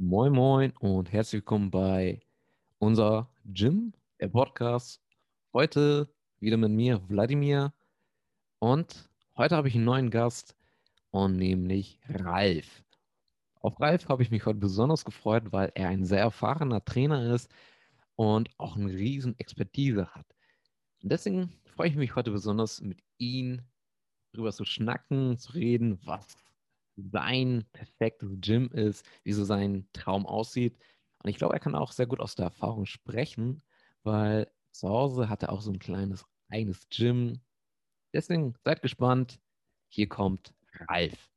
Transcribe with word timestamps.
Moin 0.00 0.32
Moin 0.32 0.70
und 0.78 1.10
herzlich 1.10 1.40
willkommen 1.40 1.72
bei 1.72 2.20
unser 2.78 3.28
Gym, 3.44 3.92
der 4.20 4.28
Podcast. 4.28 5.02
Heute 5.52 6.08
wieder 6.38 6.56
mit 6.56 6.70
mir, 6.70 7.02
Wladimir. 7.08 7.74
Und 8.60 9.10
heute 9.36 9.56
habe 9.56 9.66
ich 9.66 9.74
einen 9.74 9.86
neuen 9.86 10.10
Gast 10.10 10.54
und 11.10 11.34
nämlich 11.34 11.98
Ralf. 12.08 12.84
Auf 13.60 13.80
Ralf 13.80 14.08
habe 14.08 14.22
ich 14.22 14.30
mich 14.30 14.46
heute 14.46 14.60
besonders 14.60 15.04
gefreut, 15.04 15.50
weil 15.50 15.72
er 15.74 15.88
ein 15.88 16.04
sehr 16.04 16.20
erfahrener 16.20 16.84
Trainer 16.84 17.34
ist 17.34 17.52
und 18.14 18.50
auch 18.56 18.76
eine 18.76 18.92
riesen 18.92 19.36
Expertise 19.40 20.06
hat. 20.14 20.26
Und 21.02 21.10
deswegen 21.10 21.52
freue 21.74 21.88
ich 21.88 21.96
mich 21.96 22.14
heute 22.14 22.30
besonders 22.30 22.80
mit 22.80 23.00
ihm 23.18 23.62
darüber 24.30 24.52
zu 24.52 24.64
schnacken, 24.64 25.38
zu 25.38 25.54
reden, 25.54 25.98
was 26.04 26.36
sein 27.12 27.64
perfektes 27.72 28.30
Gym 28.40 28.70
ist, 28.72 29.06
wie 29.24 29.32
so 29.32 29.44
sein 29.44 29.88
Traum 29.92 30.26
aussieht. 30.26 30.78
Und 31.22 31.30
ich 31.30 31.36
glaube, 31.36 31.54
er 31.54 31.60
kann 31.60 31.74
auch 31.74 31.92
sehr 31.92 32.06
gut 32.06 32.20
aus 32.20 32.34
der 32.34 32.46
Erfahrung 32.46 32.86
sprechen, 32.86 33.62
weil 34.02 34.50
zu 34.72 34.88
Hause 34.88 35.28
hat 35.28 35.42
er 35.42 35.52
auch 35.52 35.60
so 35.60 35.70
ein 35.70 35.78
kleines 35.78 36.24
eigenes 36.48 36.88
Gym. 36.88 37.40
Deswegen 38.12 38.54
seid 38.64 38.82
gespannt. 38.82 39.40
Hier 39.90 40.08
kommt 40.08 40.54
Ralf. 40.88 41.30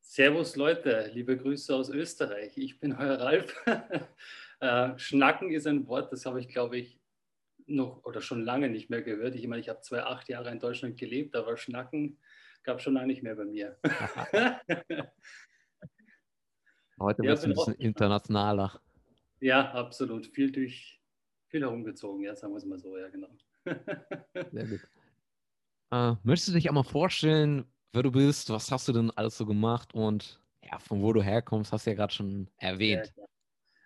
Servus 0.00 0.56
Leute, 0.56 1.10
liebe 1.12 1.36
Grüße 1.36 1.74
aus 1.74 1.90
Österreich. 1.90 2.56
Ich 2.56 2.78
bin 2.78 2.92
euer 2.92 3.18
Ralf. 3.18 3.54
Äh, 4.58 4.98
Schnacken 4.98 5.50
ist 5.50 5.66
ein 5.66 5.86
Wort, 5.86 6.10
das 6.12 6.24
habe 6.24 6.40
ich, 6.40 6.48
glaube 6.48 6.78
ich, 6.78 6.98
noch 7.66 8.02
oder 8.04 8.22
schon 8.22 8.42
lange 8.42 8.70
nicht 8.70 8.88
mehr 8.88 9.02
gehört. 9.02 9.34
Ich 9.34 9.46
meine, 9.46 9.60
ich 9.60 9.68
habe 9.68 9.82
zwei, 9.82 10.02
acht 10.02 10.30
Jahre 10.30 10.50
in 10.50 10.60
Deutschland 10.60 10.96
gelebt, 10.96 11.36
aber 11.36 11.58
Schnacken 11.58 12.18
gab 12.66 12.82
schon 12.82 12.94
lange 12.94 13.06
nicht 13.06 13.22
mehr 13.22 13.36
bei 13.36 13.44
mir. 13.44 13.78
Heute 16.98 17.22
ja, 17.22 17.28
wird 17.28 17.38
es 17.38 17.44
ein 17.44 17.52
bisschen 17.52 17.74
internationaler. 17.74 18.80
Ja, 19.40 19.72
absolut. 19.72 20.26
Viel 20.26 20.50
durch, 20.50 21.00
viel 21.48 21.60
herumgezogen, 21.62 22.24
ja, 22.24 22.34
sagen 22.34 22.52
wir 22.52 22.58
es 22.58 22.64
mal 22.64 22.78
so, 22.78 22.98
ja, 22.98 23.08
genau. 23.08 23.28
Sehr 24.52 24.66
gut. 24.66 24.80
Äh, 25.92 26.14
möchtest 26.24 26.48
du 26.48 26.52
dich 26.54 26.68
einmal 26.68 26.84
vorstellen, 26.84 27.64
wer 27.92 28.02
du 28.02 28.10
bist? 28.10 28.50
Was 28.50 28.72
hast 28.72 28.88
du 28.88 28.92
denn 28.92 29.10
alles 29.12 29.38
so 29.38 29.46
gemacht 29.46 29.94
und 29.94 30.40
ja, 30.62 30.78
von 30.80 31.00
wo 31.00 31.12
du 31.12 31.22
herkommst, 31.22 31.72
hast 31.72 31.86
du 31.86 31.90
ja 31.90 31.96
gerade 31.96 32.12
schon 32.12 32.48
erwähnt. 32.58 33.12
Ja, 33.16 33.24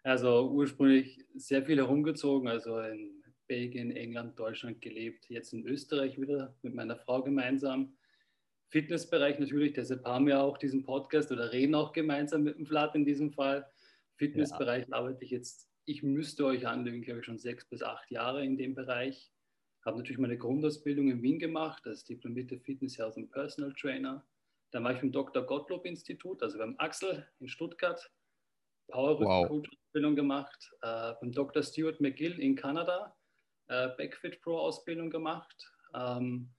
also 0.04 0.50
ursprünglich 0.50 1.26
sehr 1.34 1.62
viel 1.62 1.76
herumgezogen, 1.76 2.48
also 2.48 2.80
in 2.80 3.22
Belgien, 3.46 3.90
England, 3.90 4.38
Deutschland 4.38 4.80
gelebt, 4.80 5.28
jetzt 5.28 5.52
in 5.52 5.66
Österreich 5.66 6.18
wieder 6.18 6.56
mit 6.62 6.74
meiner 6.74 6.96
Frau 6.96 7.22
gemeinsam. 7.22 7.92
Fitnessbereich 8.70 9.38
natürlich, 9.38 9.72
deshalb 9.72 10.04
haben 10.04 10.26
wir 10.26 10.40
auch 10.40 10.56
diesen 10.56 10.84
Podcast 10.84 11.32
oder 11.32 11.52
reden 11.52 11.74
auch 11.74 11.92
gemeinsam 11.92 12.44
mit 12.44 12.56
dem 12.56 12.66
Vlad 12.66 12.94
in 12.94 13.04
diesem 13.04 13.32
Fall. 13.32 13.66
Fitnessbereich 14.16 14.86
ja. 14.88 14.94
arbeite 14.94 15.24
ich 15.24 15.30
jetzt, 15.30 15.68
ich 15.86 16.02
müsste 16.02 16.44
euch 16.44 16.66
anlügen, 16.66 17.02
glaube 17.02 17.20
ich, 17.20 17.26
schon 17.26 17.38
sechs 17.38 17.64
bis 17.68 17.82
acht 17.82 18.10
Jahre 18.10 18.44
in 18.44 18.56
dem 18.56 18.74
Bereich. 18.74 19.32
Habe 19.84 19.96
natürlich 19.96 20.18
meine 20.18 20.38
Grundausbildung 20.38 21.10
in 21.10 21.22
Wien 21.22 21.38
gemacht, 21.38 21.86
als 21.86 22.04
diplomierte 22.04 22.58
Fitness 22.60 22.98
Health 22.98 23.16
und 23.16 23.30
Personal 23.30 23.72
Trainer. 23.74 24.24
Dann 24.70 24.84
war 24.84 24.94
ich 24.94 25.02
im 25.02 25.10
Dr. 25.10 25.42
Gottlob 25.42 25.84
Institut, 25.84 26.42
also 26.42 26.58
beim 26.58 26.76
Axel 26.78 27.26
in 27.40 27.48
Stuttgart. 27.48 28.10
Power 28.88 29.18
wow. 29.20 29.48
Coach 29.48 29.68
Ausbildung 29.68 30.14
gemacht. 30.14 30.70
Äh, 30.82 31.14
beim 31.20 31.32
Dr. 31.32 31.62
Stuart 31.62 32.00
McGill 32.00 32.38
in 32.38 32.54
Kanada. 32.54 33.16
Äh, 33.68 33.88
Backfit 33.96 34.40
Pro 34.42 34.58
Ausbildung 34.58 35.10
gemacht. 35.10 35.72
Ähm, 35.94 36.50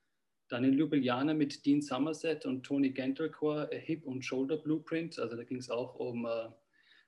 dann 0.51 0.65
in 0.65 0.73
Ljubljana 0.73 1.33
mit 1.33 1.65
Dean 1.65 1.81
Somerset 1.81 2.45
und 2.45 2.63
Tony 2.63 2.89
Gentelcore 2.89 3.69
Hip 3.71 4.05
und 4.05 4.23
Shoulder 4.25 4.57
Blueprint. 4.57 5.17
Also 5.17 5.37
da 5.37 5.43
ging 5.43 5.59
es 5.59 5.69
auch 5.69 5.95
um 5.95 6.25
äh, 6.25 6.49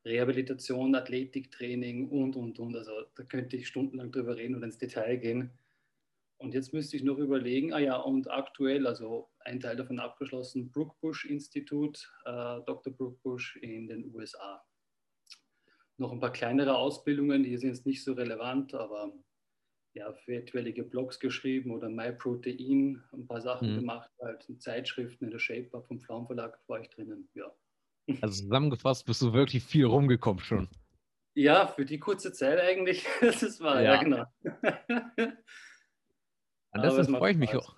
Rehabilitation, 0.05 0.95
Athletiktraining 0.95 2.07
und, 2.09 2.37
und, 2.37 2.57
und. 2.59 2.75
Also 2.75 2.91
da 3.15 3.23
könnte 3.23 3.57
ich 3.57 3.67
stundenlang 3.67 4.11
drüber 4.11 4.37
reden 4.37 4.55
und 4.55 4.63
ins 4.63 4.77
Detail 4.77 5.17
gehen. 5.17 5.51
Und 6.37 6.53
jetzt 6.53 6.73
müsste 6.73 6.95
ich 6.95 7.03
noch 7.03 7.17
überlegen, 7.17 7.73
ah 7.73 7.79
ja, 7.79 7.97
und 7.97 8.31
aktuell, 8.31 8.87
also 8.87 9.29
ein 9.39 9.59
Teil 9.59 9.75
davon 9.75 9.99
abgeschlossen, 9.99 10.71
Brook 10.71 10.99
Bush 11.01 11.25
Institut, 11.25 12.11
äh, 12.25 12.59
Dr. 12.65 12.93
Brook 12.93 13.21
Bush 13.23 13.57
in 13.57 13.87
den 13.87 14.13
USA. 14.13 14.63
Noch 15.97 16.11
ein 16.11 16.19
paar 16.19 16.31
kleinere 16.31 16.77
Ausbildungen, 16.77 17.43
die 17.43 17.57
sind 17.57 17.69
jetzt 17.69 17.85
nicht 17.85 18.03
so 18.03 18.13
relevant, 18.13 18.73
aber 18.73 19.13
ja, 19.93 20.13
etwaige 20.27 20.83
Blogs 20.83 21.19
geschrieben 21.19 21.71
oder 21.71 21.89
MyProtein, 21.89 23.03
ein 23.13 23.27
paar 23.27 23.41
Sachen 23.41 23.71
mhm. 23.71 23.79
gemacht, 23.79 24.09
halt 24.21 24.47
in 24.49 24.59
Zeitschriften 24.59 25.25
in 25.25 25.31
der 25.31 25.39
Shape-Up 25.39 25.87
vom 25.87 25.99
Flaum 25.99 26.25
Verlag 26.25 26.59
war 26.67 26.81
ich 26.81 26.89
drinnen, 26.89 27.29
ja. 27.33 27.51
Also 28.21 28.43
zusammengefasst 28.43 29.05
bist 29.05 29.21
du 29.21 29.33
wirklich 29.33 29.63
viel 29.63 29.85
rumgekommen 29.85 30.43
schon. 30.43 30.67
Ja, 31.35 31.67
für 31.67 31.85
die 31.85 31.99
kurze 31.99 32.33
Zeit 32.33 32.59
eigentlich, 32.59 33.05
das 33.21 33.59
war, 33.59 33.81
ja, 33.81 33.95
ja 33.95 34.03
genau. 34.03 34.25
Und 36.73 36.83
deswegen 36.83 37.15
freue 37.15 37.31
ich 37.31 37.37
mich 37.37 37.55
auch. 37.55 37.75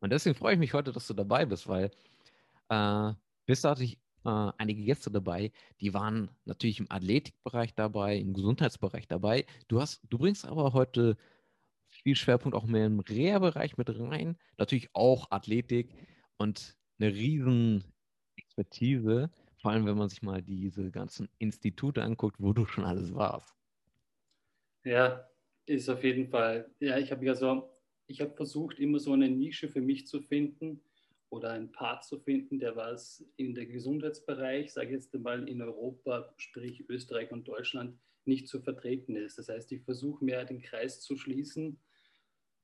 Und 0.00 0.10
deswegen 0.10 0.34
freue 0.34 0.54
ich 0.54 0.58
mich 0.58 0.74
heute, 0.74 0.92
dass 0.92 1.06
du 1.06 1.14
dabei 1.14 1.46
bist, 1.46 1.68
weil 1.68 1.90
äh, 2.68 3.12
bis 3.46 3.60
dato 3.60 3.72
hatte 3.72 3.84
ich 3.84 3.98
äh, 4.24 4.52
einige 4.58 4.84
Gäste 4.84 5.10
dabei, 5.10 5.52
die 5.80 5.94
waren 5.94 6.30
natürlich 6.44 6.80
im 6.80 6.90
Athletikbereich 6.90 7.74
dabei, 7.74 8.16
im 8.16 8.34
Gesundheitsbereich 8.34 9.08
dabei. 9.08 9.46
Du 9.68 9.80
hast, 9.80 10.02
du 10.08 10.18
bringst 10.18 10.44
aber 10.44 10.72
heute 10.72 11.16
viel 11.88 12.16
Schwerpunkt 12.16 12.56
auch 12.56 12.66
mehr 12.66 12.86
im 12.86 13.00
Reha-Bereich 13.00 13.76
mit 13.76 13.88
rein. 13.98 14.38
Natürlich 14.58 14.90
auch 14.94 15.30
Athletik 15.30 15.94
und 16.38 16.76
eine 16.98 17.12
riesen 17.12 17.84
Expertise, 18.36 19.30
vor 19.60 19.72
allem 19.72 19.86
wenn 19.86 19.96
man 19.96 20.08
sich 20.08 20.22
mal 20.22 20.42
diese 20.42 20.90
ganzen 20.90 21.28
Institute 21.38 22.02
anguckt, 22.02 22.36
wo 22.38 22.52
du 22.52 22.66
schon 22.66 22.84
alles 22.84 23.14
warst. 23.14 23.54
Ja, 24.84 25.28
ist 25.66 25.88
auf 25.88 26.02
jeden 26.04 26.28
Fall. 26.28 26.70
Ja, 26.80 26.98
ich 26.98 27.10
habe 27.10 27.24
ja 27.24 27.34
so, 27.34 27.70
ich 28.06 28.20
habe 28.20 28.34
versucht, 28.34 28.78
immer 28.78 28.98
so 28.98 29.12
eine 29.12 29.28
Nische 29.28 29.68
für 29.68 29.82
mich 29.82 30.06
zu 30.06 30.20
finden, 30.20 30.82
oder 31.30 31.50
einen 31.50 31.72
Part 31.72 32.04
zu 32.04 32.18
finden, 32.18 32.58
der 32.58 32.76
was 32.76 33.24
in 33.36 33.54
der 33.54 33.66
Gesundheitsbereich, 33.66 34.72
sage 34.72 34.88
ich 34.88 34.92
jetzt 34.94 35.14
mal 35.14 35.48
in 35.48 35.62
Europa, 35.62 36.34
sprich 36.36 36.88
Österreich 36.88 37.30
und 37.30 37.46
Deutschland, 37.46 37.98
nicht 38.24 38.48
zu 38.48 38.60
vertreten 38.60 39.16
ist. 39.16 39.38
Das 39.38 39.48
heißt, 39.48 39.72
ich 39.72 39.82
versuche 39.82 40.24
mehr 40.24 40.44
den 40.44 40.60
Kreis 40.60 41.00
zu 41.00 41.16
schließen. 41.16 41.80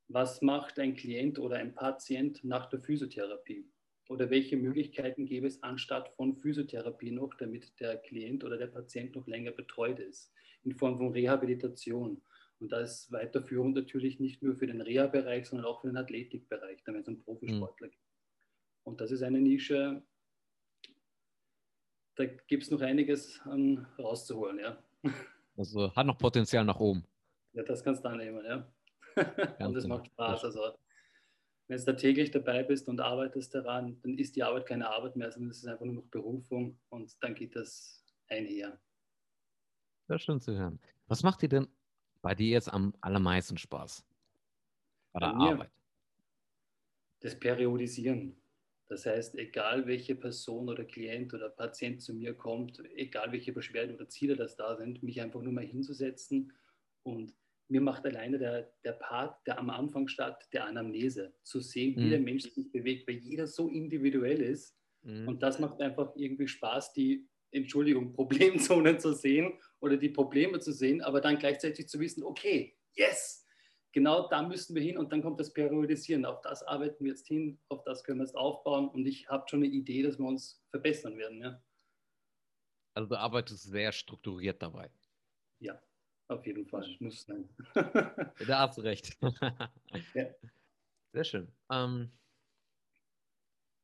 Was 0.09 0.43
macht 0.43 0.79
ein 0.79 0.95
Klient 0.95 1.39
oder 1.39 1.57
ein 1.57 1.75
Patient 1.75 2.43
nach 2.45 2.69
der 2.69 2.81
Physiotherapie? 2.81 3.69
Oder 4.09 4.31
welche 4.31 4.57
Möglichkeiten 4.57 5.27
gäbe 5.27 5.47
es 5.47 5.63
anstatt 5.63 6.11
von 6.11 6.37
Physiotherapie 6.37 7.11
noch, 7.11 7.35
damit 7.35 7.81
der 7.81 7.97
Klient 7.97 8.45
oder 8.45 8.57
der 8.57 8.69
Patient 8.69 9.17
noch 9.17 9.27
länger 9.27 9.51
betreut 9.51 9.99
ist, 9.99 10.33
in 10.63 10.75
Form 10.75 10.99
von 10.99 11.13
Rehabilitation? 11.13 12.23
Und 12.61 12.73
da 12.73 12.81
ist 12.81 13.11
weiterführend 13.13 13.75
natürlich 13.75 14.21
nicht 14.21 14.43
nur 14.43 14.57
für 14.57 14.67
den 14.67 14.81
Reha-Bereich, 14.81 15.47
sondern 15.47 15.67
auch 15.67 15.81
für 15.81 15.89
den 15.89 15.97
Athletikbereich, 15.97 16.79
wenn 16.85 16.97
es 16.97 17.09
um 17.09 17.21
Profisportler 17.21 17.89
mhm. 17.89 17.91
geht. 17.91 18.06
Und 18.87 19.01
das 19.01 19.11
ist 19.11 19.23
eine 19.23 19.41
Nische, 19.41 20.01
da 22.15 22.25
gibt 22.25 22.63
es 22.63 22.71
noch 22.71 22.81
einiges 22.81 23.41
an 23.45 23.87
rauszuholen, 23.99 24.59
ja. 24.59 24.83
Also 25.59 25.95
hat 25.97 26.07
noch 26.07 26.19
Potenzial 26.19 26.67
nach 26.67 26.79
oben. 26.79 27.03
Ja, 27.55 27.63
das 27.63 27.83
kannst 27.83 28.05
du 28.05 28.11
annehmen, 28.11 28.45
ja. 28.45 28.71
und 29.67 29.75
es 29.75 29.87
macht 29.87 30.07
Spaß. 30.07 30.45
Also 30.45 30.77
wenn 31.67 31.79
du 31.79 31.85
da 31.85 31.95
täglich 31.95 32.31
dabei 32.31 32.63
bist 32.63 32.89
und 32.89 33.01
arbeitest 33.01 33.55
daran, 33.55 33.99
dann 34.03 34.19
ist 34.19 34.37
die 34.37 34.43
Arbeit 34.43 34.67
keine 34.67 34.89
Arbeit 34.89 35.17
mehr, 35.17 35.33
sondern 35.33 35.51
es 35.51 35.59
ist 35.59 35.67
einfach 35.67 35.87
nur 35.87 35.95
noch 35.95 36.07
Berufung 36.09 36.79
und 36.91 37.17
dann 37.23 37.35
geht 37.35 37.57
das 37.57 38.05
einher. 38.29 38.79
Das 40.07 40.21
ist 40.21 40.27
schön 40.27 40.41
zu 40.41 40.55
hören. 40.55 40.79
Was 41.07 41.23
macht 41.23 41.41
dir 41.41 41.49
denn 41.49 41.69
bei 42.21 42.35
dir 42.35 42.51
jetzt 42.51 42.71
am 42.73 42.95
allermeisten 43.01 43.57
Spaß? 43.57 44.05
Bei 45.13 45.21
der 45.21 45.33
bei 45.33 45.53
Arbeit? 45.53 45.71
Das 47.21 47.39
Periodisieren. 47.39 48.37
Das 48.89 49.05
heißt, 49.05 49.35
egal 49.37 49.87
welche 49.87 50.15
Person 50.15 50.69
oder 50.69 50.85
Klient 50.85 51.35
oder 51.35 51.49
Patient 51.49 52.01
zu 52.01 52.15
mir 52.15 52.35
kommt, 52.35 52.83
egal 52.95 53.33
welche 53.33 53.53
Beschwerden 53.53 53.97
oder 53.97 54.09
Ziele 54.09 54.37
das 54.37 54.57
da 54.57 54.77
sind, 54.77 55.03
mich 55.03 55.21
einfach 55.21 55.43
nur 55.43 55.53
mal 55.53 55.65
hinzusetzen 55.65 56.53
und 57.03 57.35
mir 57.69 57.81
macht 57.81 58.05
alleine 58.07 58.39
der, 58.39 58.73
der 58.85 58.93
Part, 58.93 59.45
der 59.47 59.59
am 59.59 59.71
Anfang 59.71 60.07
statt, 60.07 60.49
der 60.53 60.67
Anamnese, 60.67 61.35
zu 61.43 61.61
sehen, 61.61 61.97
wie 61.97 62.05
mhm. 62.05 62.11
der 62.11 62.21
Mensch 62.21 62.45
sich 62.45 62.71
bewegt, 62.71 63.09
weil 63.09 63.17
jeder 63.17 63.47
so 63.47 63.69
individuell 63.69 64.41
ist. 64.41 64.77
Mhm. 65.03 65.27
Und 65.27 65.43
das 65.43 65.59
macht 65.59 65.81
einfach 65.81 66.15
irgendwie 66.15 66.47
Spaß, 66.47 66.93
die, 66.93 67.29
Entschuldigung, 67.51 68.13
Problemzonen 68.15 69.01
zu 69.01 69.13
sehen 69.15 69.55
oder 69.81 69.97
die 69.97 70.11
Probleme 70.11 70.61
zu 70.61 70.73
sehen, 70.73 71.03
aber 71.03 71.21
dann 71.21 71.39
gleichzeitig 71.39 71.89
zu 71.89 71.99
wissen, 71.99 72.23
okay, 72.23 72.77
yes, 72.93 73.46
genau 73.97 74.29
da 74.29 74.43
müssen 74.43 74.75
wir 74.75 74.83
hin 74.83 74.99
und 74.99 75.11
dann 75.11 75.23
kommt 75.23 75.41
das 75.41 75.51
Periodisieren. 75.51 76.27
Auf 76.27 76.43
das 76.43 76.63
arbeiten 76.63 77.03
wir 77.03 77.13
jetzt 77.13 77.27
hin, 77.27 77.59
auf 77.71 77.83
das 77.85 78.05
können 78.05 78.19
wir 78.19 78.27
jetzt 78.27 78.37
aufbauen 78.37 78.91
und 78.91 79.07
ich 79.07 79.27
habe 79.31 79.49
schon 79.49 79.61
eine 79.61 79.73
Idee, 79.73 80.03
dass 80.03 80.19
wir 80.19 80.27
uns 80.27 80.63
verbessern 80.69 81.17
werden. 81.17 81.41
Ja. 81.41 81.63
Also 82.93 83.09
du 83.09 83.19
arbeitest 83.19 83.65
sehr 83.65 83.93
strukturiert 83.93 84.61
dabei. 84.61 84.91
Ja, 85.61 85.81
auf 86.29 86.45
jeden 86.47 86.67
Fall. 86.67 86.87
Muss 87.01 87.23
sein. 87.23 87.49
da 87.75 88.59
hast 88.59 88.77
du 88.77 88.83
recht. 88.83 89.17
ja. 90.15 90.27
Sehr 91.15 91.25
schön. 91.25 91.51
Ähm, 91.71 92.13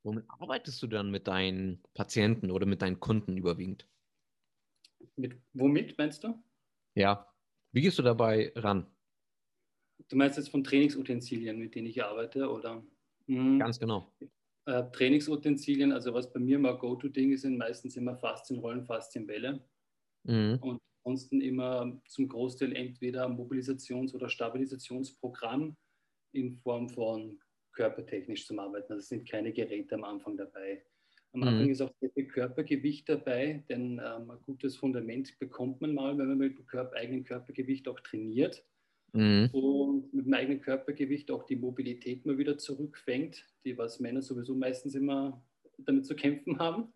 womit 0.02 0.26
arbeitest 0.28 0.82
du 0.82 0.88
dann 0.88 1.10
mit 1.10 1.26
deinen 1.26 1.82
Patienten 1.94 2.50
oder 2.50 2.66
mit 2.66 2.82
deinen 2.82 3.00
Kunden 3.00 3.38
überwiegend? 3.38 3.88
Mit, 5.16 5.40
womit 5.54 5.96
meinst 5.96 6.22
du? 6.22 6.38
Ja. 6.94 7.34
Wie 7.70 7.80
gehst 7.80 7.98
du 7.98 8.02
dabei 8.02 8.52
ran? 8.56 8.86
Du 10.08 10.16
meinst 10.16 10.36
jetzt 10.36 10.50
von 10.50 10.64
Trainingsutensilien, 10.64 11.58
mit 11.58 11.74
denen 11.74 11.86
ich 11.86 12.02
arbeite, 12.02 12.50
oder? 12.50 12.84
Mhm. 13.26 13.58
Ganz 13.58 13.78
genau. 13.78 14.12
Äh, 14.66 14.84
Trainingsutensilien, 14.92 15.92
also 15.92 16.14
was 16.14 16.32
bei 16.32 16.40
mir 16.40 16.58
mal 16.58 16.78
Go-To-Ding 16.78 17.36
sind, 17.36 17.58
meistens 17.58 17.96
immer 17.96 18.16
Faszienrollen, 18.16 18.84
Faszienbälle. 18.84 19.64
Mhm. 20.24 20.58
Und 20.60 20.80
ansonsten 21.04 21.40
immer 21.40 22.00
zum 22.06 22.28
Großteil 22.28 22.74
entweder 22.76 23.26
Mobilisations- 23.26 24.14
oder 24.14 24.28
Stabilisationsprogramm 24.28 25.76
in 26.32 26.56
Form 26.58 26.88
von 26.88 27.40
körpertechnisch 27.72 28.46
zum 28.46 28.58
Arbeiten. 28.58 28.92
Also 28.92 29.00
es 29.00 29.08
sind 29.08 29.28
keine 29.28 29.52
Geräte 29.52 29.94
am 29.96 30.04
Anfang 30.04 30.36
dabei. 30.36 30.84
Am 31.32 31.40
mhm. 31.40 31.48
Anfang 31.48 31.70
ist 31.70 31.80
auch 31.80 31.92
sehr 32.00 32.10
viel 32.10 32.28
Körpergewicht 32.28 33.08
dabei, 33.08 33.64
denn 33.68 34.00
ähm, 34.04 34.30
ein 34.30 34.38
gutes 34.44 34.76
Fundament 34.76 35.38
bekommt 35.38 35.80
man 35.80 35.94
mal, 35.94 36.16
wenn 36.18 36.28
man 36.28 36.38
mit 36.38 36.58
dem 36.58 36.66
Körper, 36.66 36.96
eigenen 36.96 37.24
Körpergewicht 37.24 37.88
auch 37.88 37.98
trainiert 38.00 38.64
mhm. 39.12 39.50
und 39.52 40.12
mit 40.12 40.26
dem 40.26 40.34
eigenen 40.34 40.60
Körpergewicht 40.60 41.30
auch 41.30 41.44
die 41.44 41.56
Mobilität 41.56 42.26
mal 42.26 42.38
wieder 42.38 42.58
zurückfängt, 42.58 43.44
die 43.64 43.76
was 43.76 44.00
Männer 44.00 44.22
sowieso 44.22 44.54
meistens 44.54 44.94
immer 44.94 45.42
damit 45.78 46.06
zu 46.06 46.14
kämpfen 46.14 46.58
haben. 46.58 46.92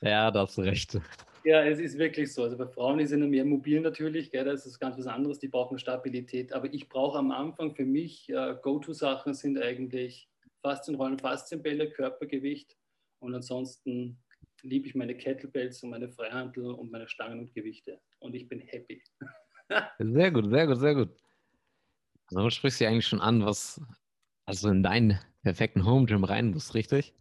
Ja, 0.00 0.30
da 0.30 0.40
hast 0.40 0.58
du 0.58 0.62
recht. 0.62 0.98
Ja, 1.44 1.64
es 1.64 1.80
ist 1.80 1.98
wirklich 1.98 2.32
so. 2.32 2.44
Also 2.44 2.56
bei 2.56 2.66
Frauen 2.66 3.00
ist 3.00 3.12
es 3.12 3.18
mehr 3.18 3.44
mobil 3.44 3.80
natürlich, 3.80 4.30
gell, 4.30 4.44
das 4.44 4.66
ist 4.66 4.78
ganz 4.78 4.96
was 4.98 5.06
anderes, 5.06 5.38
die 5.38 5.48
brauchen 5.48 5.78
Stabilität. 5.78 6.52
Aber 6.52 6.72
ich 6.72 6.88
brauche 6.88 7.18
am 7.18 7.30
Anfang 7.30 7.74
für 7.74 7.84
mich, 7.84 8.28
äh, 8.28 8.56
Go-To-Sachen 8.62 9.34
sind 9.34 9.60
eigentlich 9.60 10.28
Faszienrollen, 10.60 11.18
Faszienbälle, 11.18 11.90
Körpergewicht 11.90 12.76
und 13.18 13.34
ansonsten 13.34 14.18
liebe 14.62 14.86
ich 14.86 14.94
meine 14.94 15.16
Kettlebells 15.16 15.82
und 15.82 15.90
meine 15.90 16.08
Freihandel 16.08 16.66
und 16.66 16.92
meine 16.92 17.08
Stangen 17.08 17.40
und 17.40 17.54
Gewichte. 17.54 18.00
Und 18.20 18.34
ich 18.34 18.48
bin 18.48 18.60
happy. 18.60 19.02
sehr 19.98 20.30
gut, 20.30 20.48
sehr 20.48 20.66
gut, 20.66 20.78
sehr 20.78 20.94
gut. 20.94 21.21
Du 22.34 22.48
sprichst 22.48 22.80
ja 22.80 22.88
eigentlich 22.88 23.06
schon 23.06 23.20
an, 23.20 23.44
was 23.44 23.80
also 24.46 24.70
in 24.70 24.82
deinen 24.82 25.18
perfekten 25.42 25.84
Home 25.84 26.06
Gym 26.06 26.24
rein 26.24 26.50
muss, 26.50 26.74
richtig? 26.74 27.14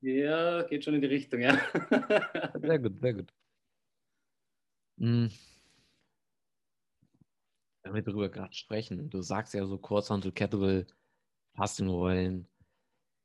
Ja, 0.00 0.62
geht 0.62 0.84
schon 0.84 0.94
in 0.94 1.00
die 1.00 1.06
Richtung, 1.06 1.40
ja. 1.40 1.56
sehr 2.60 2.78
gut, 2.80 3.00
sehr 3.00 3.14
gut. 3.14 3.32
Hm. 4.98 5.30
Wenn 7.82 7.94
wir 7.94 8.02
darüber 8.02 8.28
gerade 8.28 8.52
sprechen, 8.54 9.08
du 9.08 9.22
sagst 9.22 9.54
ja 9.54 9.64
so 9.66 9.78
Kurzhandel, 9.78 10.32
Kettlebell, 10.32 10.86
Fastenrollen, 11.54 12.48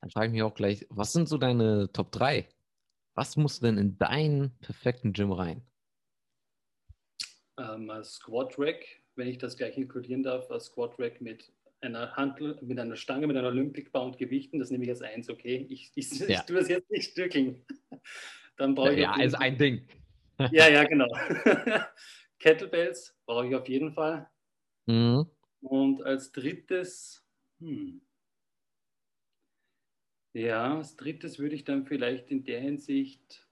dann 0.01 0.09
frage 0.11 0.27
ich 0.27 0.33
mich 0.33 0.43
auch 0.43 0.53
gleich, 0.53 0.85
was 0.89 1.11
sind 1.11 1.27
so 1.27 1.39
deine 1.39 1.91
Top 1.91 2.11
3? 2.11 2.47
Was 3.15 3.35
muss 3.35 3.59
denn 3.59 3.77
in 3.77 3.97
deinen 3.97 4.51
perfekten 4.59 5.13
Gym 5.13 5.31
rein? 5.31 5.65
Ähm, 7.57 7.91
Squat 8.03 8.57
Rack, 8.57 9.00
wenn 9.15 9.27
ich 9.27 9.37
das 9.37 9.57
gleich 9.57 9.77
inkludieren 9.77 10.23
darf, 10.23 10.47
Squat 10.59 10.99
Rack 10.99 11.21
mit 11.21 11.51
einer 11.81 12.15
Handel, 12.15 12.57
mit 12.61 12.79
einer 12.79 12.95
Stange, 12.95 13.27
mit 13.27 13.37
einer 13.37 13.47
Olympic 13.47 13.91
Bar 13.91 14.05
und 14.05 14.17
Gewichten, 14.17 14.59
das 14.59 14.69
nehme 14.69 14.83
ich 14.83 14.89
als 14.89 15.01
eins, 15.01 15.29
okay? 15.29 15.65
Ich, 15.69 15.91
ich, 15.95 16.19
ja. 16.19 16.27
ich 16.29 16.39
tue 16.41 16.57
das 16.57 16.69
jetzt 16.69 16.89
nicht 16.91 17.11
stückeln. 17.11 17.65
Dann 18.57 18.75
brauche 18.75 18.93
ich. 18.93 18.99
Ja, 18.99 19.13
als 19.13 19.33
ein 19.33 19.57
Ding. 19.57 19.87
Ja, 20.51 20.69
ja, 20.69 20.83
genau. 20.87 21.07
Kettlebells 22.39 23.17
brauche 23.25 23.47
ich 23.47 23.55
auf 23.55 23.67
jeden 23.67 23.93
Fall. 23.93 24.29
Mhm. 24.85 25.27
Und 25.61 26.03
als 26.03 26.31
drittes, 26.31 27.25
hm, 27.59 28.01
ja, 30.33 30.77
als 30.77 30.95
drittes 30.95 31.39
würde 31.39 31.55
ich 31.55 31.63
dann 31.63 31.85
vielleicht 31.85 32.31
in 32.31 32.43
der 32.43 32.61
Hinsicht 32.61 33.47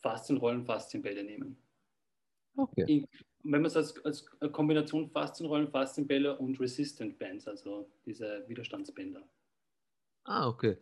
Faszienrollen, 0.00 0.64
Faszienbälle 0.64 1.24
nehmen. 1.24 1.58
Okay. 2.56 2.84
In, 2.86 3.06
wenn 3.42 3.62
man 3.62 3.66
es 3.66 3.76
als, 3.76 4.04
als 4.04 4.26
Kombination 4.52 5.10
Faszienrollen, 5.10 5.68
Faszienbälle 5.68 6.36
und 6.38 6.58
Resistant 6.58 7.18
Bands, 7.18 7.46
also 7.46 7.90
diese 8.04 8.44
Widerstandsbänder. 8.48 9.22
Ah, 10.24 10.48
okay. 10.48 10.76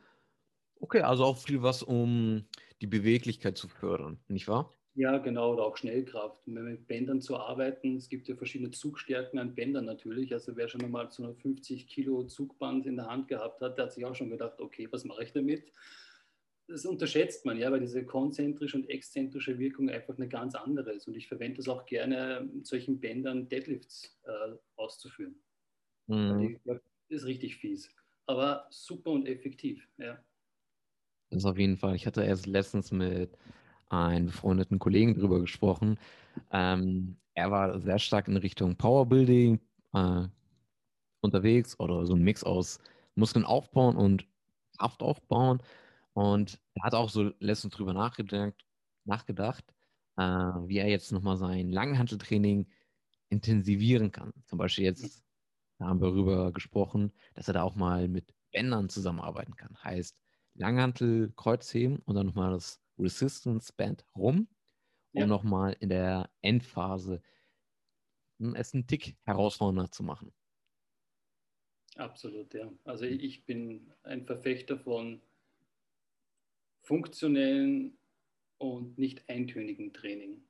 Okay, 0.81 1.01
also 1.01 1.25
auch 1.25 1.39
viel 1.39 1.63
was, 1.63 1.83
um 1.83 2.47
die 2.81 2.87
Beweglichkeit 2.87 3.57
zu 3.57 3.69
fördern, 3.69 4.21
nicht 4.29 4.49
wahr? 4.49 4.71
Ja, 4.97 5.19
genau, 5.19 5.55
oder 5.55 5.65
auch 5.65 5.77
Schnellkraft. 5.77 6.47
Und 6.47 6.55
mit 6.55 6.87
Bändern 6.87 7.21
zu 7.21 7.37
arbeiten, 7.37 7.97
es 7.97 8.09
gibt 8.09 8.29
ja 8.29 8.37
verschiedene 8.37 8.71
Zugstärken 8.71 9.39
an 9.41 9.55
Bändern 9.55 9.87
natürlich. 9.87 10.33
Also 10.33 10.57
wer 10.57 10.69
schon 10.69 10.89
mal 10.89 11.11
so 11.11 11.25
ein 11.25 11.35
50 11.35 11.89
Kilo 11.89 12.25
Zugband 12.25 12.87
in 12.87 12.97
der 12.97 13.07
Hand 13.07 13.27
gehabt 13.27 13.61
hat, 13.61 13.77
der 13.77 13.87
hat 13.87 13.93
sich 13.93 14.05
auch 14.05 14.15
schon 14.15 14.31
gedacht, 14.31 14.61
okay, 14.61 14.87
was 14.93 15.05
mache 15.05 15.25
ich 15.25 15.33
damit? 15.33 15.65
Das 16.67 16.87
unterschätzt 16.87 17.45
man, 17.45 17.59
ja, 17.59 17.71
weil 17.71 17.81
diese 17.81 18.05
konzentrische 18.05 18.79
und 18.79 18.89
exzentrische 18.89 19.59
Wirkung 19.59 19.91
einfach 19.91 20.17
eine 20.17 20.29
ganz 20.29 20.55
andere 20.55 20.93
ist. 20.93 21.07
Und 21.07 21.15
ich 21.15 21.29
verwende 21.29 21.59
das 21.59 21.69
auch 21.69 21.85
gerne, 21.85 22.49
mit 22.53 22.67
solchen 22.67 22.99
Bändern 23.01 23.49
Deadlifts 23.49 24.19
äh, 24.25 24.57
auszuführen. 24.77 25.35
Mhm. 26.07 26.59
Das 26.65 26.81
ist 27.09 27.27
richtig 27.27 27.57
fies, 27.57 27.91
aber 28.27 28.67
super 28.71 29.11
und 29.11 29.27
effektiv, 29.27 29.87
ja. 29.99 30.19
Das 31.31 31.43
ist 31.43 31.47
auf 31.47 31.59
jeden 31.59 31.77
Fall. 31.77 31.97
Ich 31.97 32.07
hatte 32.07 32.25
erst 32.25 32.47
letztens 32.47 32.93
mit 32.93 33.37
einen 33.89 34.27
befreundeten 34.27 34.79
Kollegen 34.79 35.15
darüber 35.15 35.41
gesprochen. 35.41 35.99
Ähm, 36.51 37.17
er 37.35 37.51
war 37.51 37.81
sehr 37.81 37.99
stark 37.99 38.29
in 38.29 38.37
Richtung 38.37 38.77
Powerbuilding 38.77 39.61
äh, 39.93 40.29
unterwegs 41.21 41.79
oder 41.79 42.07
so 42.07 42.15
ein 42.15 42.23
Mix 42.23 42.45
aus 42.45 42.79
Muskeln 43.15 43.45
aufbauen 43.45 43.97
und 43.97 44.27
Kraft 44.79 45.03
aufbauen. 45.03 45.63
Und 46.15 46.61
er 46.75 46.85
hat 46.85 46.95
auch 46.95 47.11
so 47.11 47.33
letztens 47.39 47.75
drüber 47.75 47.93
nachgedacht, 47.93 48.55
nachgedacht 49.05 49.75
äh, 50.17 50.23
wie 50.23 50.79
er 50.79 50.89
jetzt 50.89 51.13
nochmal 51.13 51.37
sein 51.37 51.71
Langhanteltraining 51.71 52.67
intensivieren 53.31 54.13
kann. 54.13 54.33
Zum 54.47 54.59
Beispiel 54.59 54.85
jetzt, 54.85 55.25
da 55.79 55.87
haben 55.87 56.01
wir 56.01 56.09
darüber 56.09 56.53
gesprochen, 56.53 57.13
dass 57.35 57.49
er 57.49 57.55
da 57.55 57.63
auch 57.63 57.75
mal 57.75 58.09
mit 58.09 58.33
Bändern 58.53 58.89
zusammenarbeiten 58.89 59.57
kann. 59.57 59.77
Heißt, 59.83 60.17
Langhantel, 60.55 61.33
Kreuzheben 61.35 61.99
und 62.05 62.15
dann 62.15 62.27
nochmal 62.27 62.53
das 62.53 62.81
Resistance 62.97 63.73
Band 63.77 64.05
rum, 64.15 64.47
um 65.13 65.21
ja. 65.21 65.27
nochmal 65.27 65.77
in 65.81 65.89
der 65.89 66.31
Endphase 66.43 67.21
es 68.55 68.75
einen 68.75 68.87
Tick 68.87 69.17
herausfordernder 69.25 69.91
zu 69.91 70.03
machen. 70.03 70.33
Absolut, 71.97 72.53
ja. 72.55 72.73
Also 72.85 73.05
ich 73.05 73.47
bin 73.47 73.93
ein 74.03 74.27
Verfechter 74.27 74.79
von 74.79 75.23
funktionellen 76.85 77.99
und 78.59 78.97
nicht 78.99 79.29
eintönigen 79.29 79.93
Training. 79.93 80.43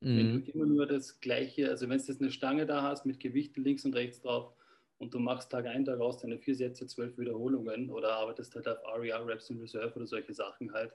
Mhm. 0.00 0.16
Wenn 0.16 0.44
du 0.44 0.50
immer 0.52 0.66
nur 0.66 0.86
das 0.86 1.20
Gleiche, 1.20 1.68
also 1.68 1.88
wenn 1.88 1.98
du 1.98 2.04
jetzt 2.04 2.20
eine 2.20 2.30
Stange 2.30 2.66
da 2.66 2.82
hast 2.82 3.06
mit 3.06 3.18
Gewichten 3.20 3.64
links 3.64 3.84
und 3.84 3.94
rechts 3.94 4.20
drauf 4.20 4.52
und 4.98 5.14
du 5.14 5.18
machst 5.18 5.50
Tag 5.50 5.66
ein, 5.66 5.84
Tag 5.84 6.00
aus 6.00 6.18
deine 6.18 6.38
vier 6.38 6.54
Sätze, 6.54 6.86
zwölf 6.86 7.16
Wiederholungen 7.18 7.90
oder 7.90 8.14
arbeitest 8.14 8.54
halt 8.54 8.68
auf 8.68 8.78
RER, 8.84 9.26
Reps 9.26 9.50
in 9.50 9.58
Reserve 9.60 9.94
oder 9.96 10.06
solche 10.06 10.34
Sachen 10.34 10.72
halt, 10.72 10.92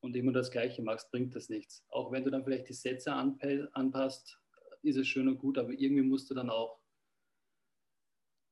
und 0.00 0.14
immer 0.14 0.32
das 0.32 0.50
Gleiche 0.50 0.80
machst, 0.80 1.10
bringt 1.10 1.34
das 1.34 1.48
nichts. 1.48 1.84
Auch 1.88 2.12
wenn 2.12 2.22
du 2.22 2.30
dann 2.30 2.44
vielleicht 2.44 2.68
die 2.68 2.74
Sätze 2.74 3.12
anpasst, 3.12 4.38
ist 4.82 4.96
es 4.96 5.08
schön 5.08 5.26
und 5.26 5.38
gut, 5.38 5.58
aber 5.58 5.72
irgendwie 5.72 6.04
musst 6.04 6.30
du 6.30 6.34
dann 6.34 6.50
auch 6.50 6.78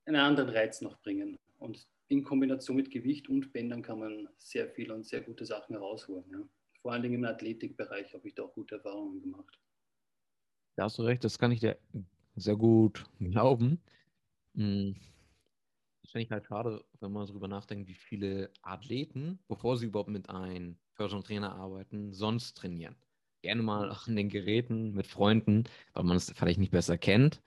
einen 0.07 0.17
anderen 0.17 0.51
Reiz 0.51 0.81
noch 0.81 0.99
bringen. 0.99 1.39
Und 1.59 1.87
in 2.09 2.23
Kombination 2.23 2.77
mit 2.77 2.91
Gewicht 2.91 3.29
und 3.29 3.53
Bändern 3.53 3.83
kann 3.83 3.99
man 3.99 4.29
sehr 4.39 4.69
viel 4.69 4.93
und 4.93 5.07
sehr 5.07 5.23
gute 5.23 5.45
Sachen 5.45 5.75
herausholen. 5.75 6.25
Ja. 6.31 6.49
Vor 6.81 6.93
allen 6.93 7.03
Dingen 7.03 7.17
im 7.17 7.25
Athletikbereich 7.25 8.15
habe 8.15 8.29
ich 8.29 8.35
da 8.35 8.45
auch 8.45 8.55
gute 8.55 8.77
Erfahrungen 8.77 9.21
gemacht. 9.21 9.59
Da 10.77 10.85
hast 10.85 10.99
du 10.99 11.03
recht, 11.03 11.25
das 11.25 11.39
kann 11.39 11.53
ich 11.53 11.61
dir 11.61 11.79
sehr 12.37 12.57
gut 12.57 13.05
glauben. 13.19 13.81
Hm. 14.55 14.95
Das 16.03 16.13
finde 16.13 16.25
ich 16.25 16.31
halt 16.31 16.47
schade, 16.47 16.85
wenn 17.01 17.11
man 17.11 17.27
darüber 17.27 17.49
nachdenkt, 17.49 17.89
wie 17.89 17.95
viele 17.95 18.53
Athleten, 18.63 19.41
bevor 19.49 19.77
sie 19.77 19.87
überhaupt 19.87 20.11
mit 20.11 20.31
einem 20.31 20.79
Personal 20.95 21.25
Trainer 21.25 21.55
arbeiten, 21.57 22.13
sonst 22.13 22.57
trainieren. 22.57 22.95
Gerne 23.43 23.63
mal 23.63 23.91
auch 23.91 24.07
an 24.07 24.15
den 24.17 24.29
Geräten 24.29 24.93
mit 24.93 25.07
Freunden, 25.07 25.65
weil 25.95 26.05
man 26.05 26.17
es 26.17 26.31
vielleicht 26.31 26.61
nicht 26.61 26.71
besser 26.71 26.99
kennt. 26.99 27.43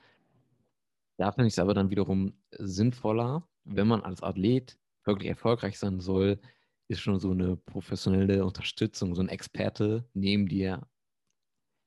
Da 1.17 1.31
finde 1.31 1.47
ich 1.47 1.53
es 1.53 1.59
aber 1.59 1.73
dann 1.73 1.89
wiederum 1.89 2.33
sinnvoller, 2.51 3.47
wenn 3.75 3.87
man 3.87 4.01
als 4.01 4.23
Athlet 4.23 4.79
wirklich 5.05 5.29
erfolgreich 5.29 5.79
sein 5.79 5.99
soll, 5.99 6.39
ist 6.87 7.01
schon 7.01 7.19
so 7.19 7.31
eine 7.31 7.55
professionelle 7.55 8.45
Unterstützung, 8.45 9.15
so 9.15 9.21
ein 9.21 9.29
Experte 9.29 10.09
neben 10.13 10.47
dir 10.47 10.87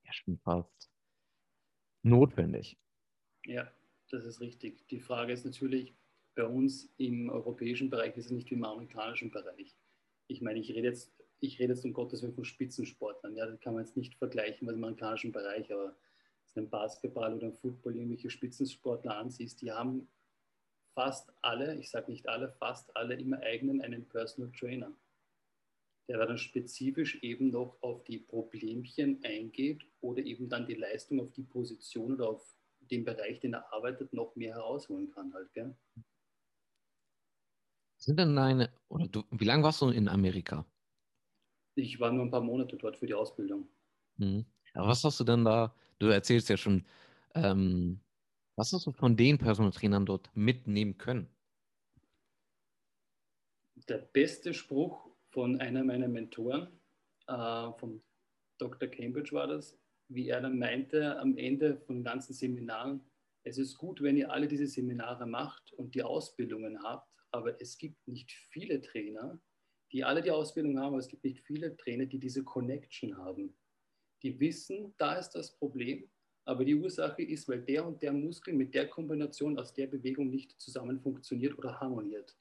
ja 0.04 0.12
schon 0.12 0.38
fast 0.38 0.90
notwendig. 2.04 2.78
Ja, 3.46 3.70
das 4.10 4.24
ist 4.24 4.40
richtig. 4.40 4.86
Die 4.88 5.00
Frage 5.00 5.32
ist 5.32 5.44
natürlich, 5.44 5.94
bei 6.34 6.44
uns 6.44 6.92
im 6.96 7.28
europäischen 7.28 7.90
Bereich 7.90 8.16
ist 8.16 8.26
es 8.26 8.32
nicht 8.32 8.50
wie 8.50 8.54
im 8.54 8.64
amerikanischen 8.64 9.30
Bereich. 9.30 9.76
Ich 10.28 10.40
meine, 10.40 10.60
ich 10.60 10.70
rede 10.70 10.88
jetzt 10.88 11.12
ich 11.42 11.58
rede 11.58 11.72
jetzt 11.72 11.84
um 11.84 11.92
Gottes 11.92 12.22
Willen 12.22 12.34
von 12.34 12.44
Spitzensportlern. 12.44 13.34
Ja, 13.34 13.46
das 13.46 13.60
kann 13.60 13.74
man 13.74 13.84
jetzt 13.84 13.96
nicht 13.96 14.14
vergleichen 14.14 14.66
mit 14.66 14.76
dem 14.76 14.84
amerikanischen 14.84 15.32
Bereich, 15.32 15.70
aber 15.72 15.96
wenn 16.54 16.64
du 16.64 16.70
Basketball 16.70 17.34
oder 17.34 17.48
im 17.48 17.54
Football 17.54 17.96
irgendwelche 17.96 18.30
Spitzensportler 18.30 19.16
ansiehst, 19.16 19.60
die 19.60 19.72
haben 19.72 20.08
fast 20.94 21.32
alle, 21.42 21.76
ich 21.78 21.90
sage 21.90 22.10
nicht 22.10 22.28
alle, 22.28 22.50
fast 22.50 22.94
alle 22.96 23.14
immer 23.14 23.40
eigenen 23.40 23.80
einen 23.80 24.08
Personal 24.08 24.52
Trainer, 24.52 24.92
der 26.08 26.18
dann 26.26 26.38
spezifisch 26.38 27.22
eben 27.22 27.50
noch 27.50 27.78
auf 27.82 28.04
die 28.04 28.18
Problemchen 28.18 29.20
eingeht 29.24 29.86
oder 30.00 30.22
eben 30.22 30.48
dann 30.48 30.66
die 30.66 30.74
Leistung 30.74 31.20
auf 31.20 31.32
die 31.32 31.44
Position 31.44 32.14
oder 32.14 32.30
auf 32.30 32.56
den 32.90 33.04
Bereich, 33.04 33.40
den 33.40 33.54
er 33.54 33.72
arbeitet, 33.72 34.12
noch 34.12 34.34
mehr 34.36 34.54
herausholen 34.54 35.10
kann 35.10 35.32
halt, 35.32 35.52
gell? 35.52 35.76
Sind 37.96 38.18
denn 38.18 38.34
deine, 38.34 38.72
oder 38.88 39.06
du, 39.06 39.22
wie 39.30 39.44
lange 39.44 39.62
warst 39.62 39.80
du 39.80 39.90
in 39.90 40.08
Amerika? 40.08 40.66
Ich 41.76 42.00
war 42.00 42.12
nur 42.12 42.24
ein 42.24 42.30
paar 42.30 42.40
Monate 42.40 42.76
dort 42.76 42.96
für 42.98 43.06
die 43.06 43.14
Ausbildung. 43.14 43.68
Mhm. 44.16 44.44
Aber 44.74 44.88
was 44.88 45.04
hast 45.04 45.20
du 45.20 45.24
denn 45.24 45.44
da, 45.44 45.74
du 45.98 46.08
erzählst 46.08 46.48
ja 46.48 46.56
schon, 46.56 46.84
ähm, 47.34 48.00
was 48.62 48.72
hast 48.72 48.86
du 48.86 48.92
von 48.92 49.16
den 49.16 49.38
Personal 49.38 49.72
Trainern 49.72 50.06
dort 50.06 50.30
mitnehmen 50.36 50.96
können? 50.96 51.26
Der 53.88 53.98
beste 53.98 54.54
Spruch 54.54 55.10
von 55.30 55.60
einer 55.60 55.82
meiner 55.82 56.06
Mentoren, 56.06 56.68
äh, 57.26 57.72
vom 57.72 58.00
Dr. 58.58 58.88
Cambridge 58.88 59.32
war 59.32 59.48
das, 59.48 59.76
wie 60.06 60.28
er 60.28 60.40
dann 60.40 60.60
meinte 60.60 61.18
am 61.18 61.36
Ende 61.36 61.76
von 61.76 62.04
ganzen 62.04 62.34
Seminaren, 62.34 63.00
es 63.42 63.58
ist 63.58 63.76
gut, 63.78 64.00
wenn 64.00 64.16
ihr 64.16 64.30
alle 64.30 64.46
diese 64.46 64.68
Seminare 64.68 65.26
macht 65.26 65.72
und 65.72 65.96
die 65.96 66.04
Ausbildungen 66.04 66.84
habt, 66.84 67.10
aber 67.32 67.60
es 67.60 67.76
gibt 67.76 68.06
nicht 68.06 68.30
viele 68.30 68.80
Trainer, 68.80 69.40
die 69.90 70.04
alle 70.04 70.22
die 70.22 70.30
Ausbildung 70.30 70.78
haben, 70.78 70.92
aber 70.92 70.98
es 70.98 71.08
gibt 71.08 71.24
nicht 71.24 71.40
viele 71.40 71.76
Trainer, 71.76 72.06
die 72.06 72.20
diese 72.20 72.44
Connection 72.44 73.16
haben. 73.16 73.56
Die 74.22 74.38
wissen, 74.38 74.94
da 74.98 75.14
ist 75.14 75.30
das 75.30 75.58
Problem, 75.58 76.08
aber 76.44 76.64
die 76.64 76.74
Ursache 76.74 77.22
ist, 77.22 77.48
weil 77.48 77.62
der 77.62 77.86
und 77.86 78.02
der 78.02 78.12
Muskel 78.12 78.54
mit 78.54 78.74
der 78.74 78.88
Kombination 78.88 79.58
aus 79.58 79.72
der 79.74 79.86
Bewegung 79.86 80.30
nicht 80.30 80.60
zusammen 80.60 81.00
funktioniert 81.00 81.56
oder 81.58 81.80
harmoniert. 81.80 82.36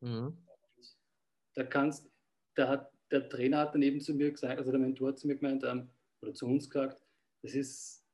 Mhm. 0.00 0.36
Da 1.54 1.64
kannst, 1.64 2.10
da 2.54 2.68
hat, 2.68 2.92
der 3.10 3.28
Trainer 3.28 3.58
hat 3.58 3.74
dann 3.74 3.82
eben 3.82 4.00
zu 4.00 4.14
mir 4.14 4.30
gesagt, 4.30 4.58
also 4.58 4.70
der 4.70 4.80
Mentor 4.80 5.08
hat 5.08 5.18
zu 5.18 5.28
mir 5.28 5.36
gemeint, 5.36 5.62
ähm, 5.64 5.88
oder 6.20 6.34
zu 6.34 6.46
uns 6.46 6.68
gesagt, 6.68 7.00
das 7.42 7.54
ist, 7.54 8.04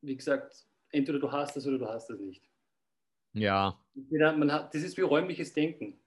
wie 0.00 0.16
gesagt, 0.16 0.66
entweder 0.90 1.18
du 1.18 1.30
hast 1.30 1.56
es 1.56 1.66
oder 1.66 1.78
du 1.78 1.86
hast 1.86 2.08
es 2.08 2.20
nicht. 2.20 2.48
Ja. 3.34 3.78
Man 4.10 4.52
hat, 4.52 4.74
das 4.74 4.82
ist 4.82 4.96
wie 4.96 5.02
räumliches 5.02 5.52
Denken, 5.52 6.00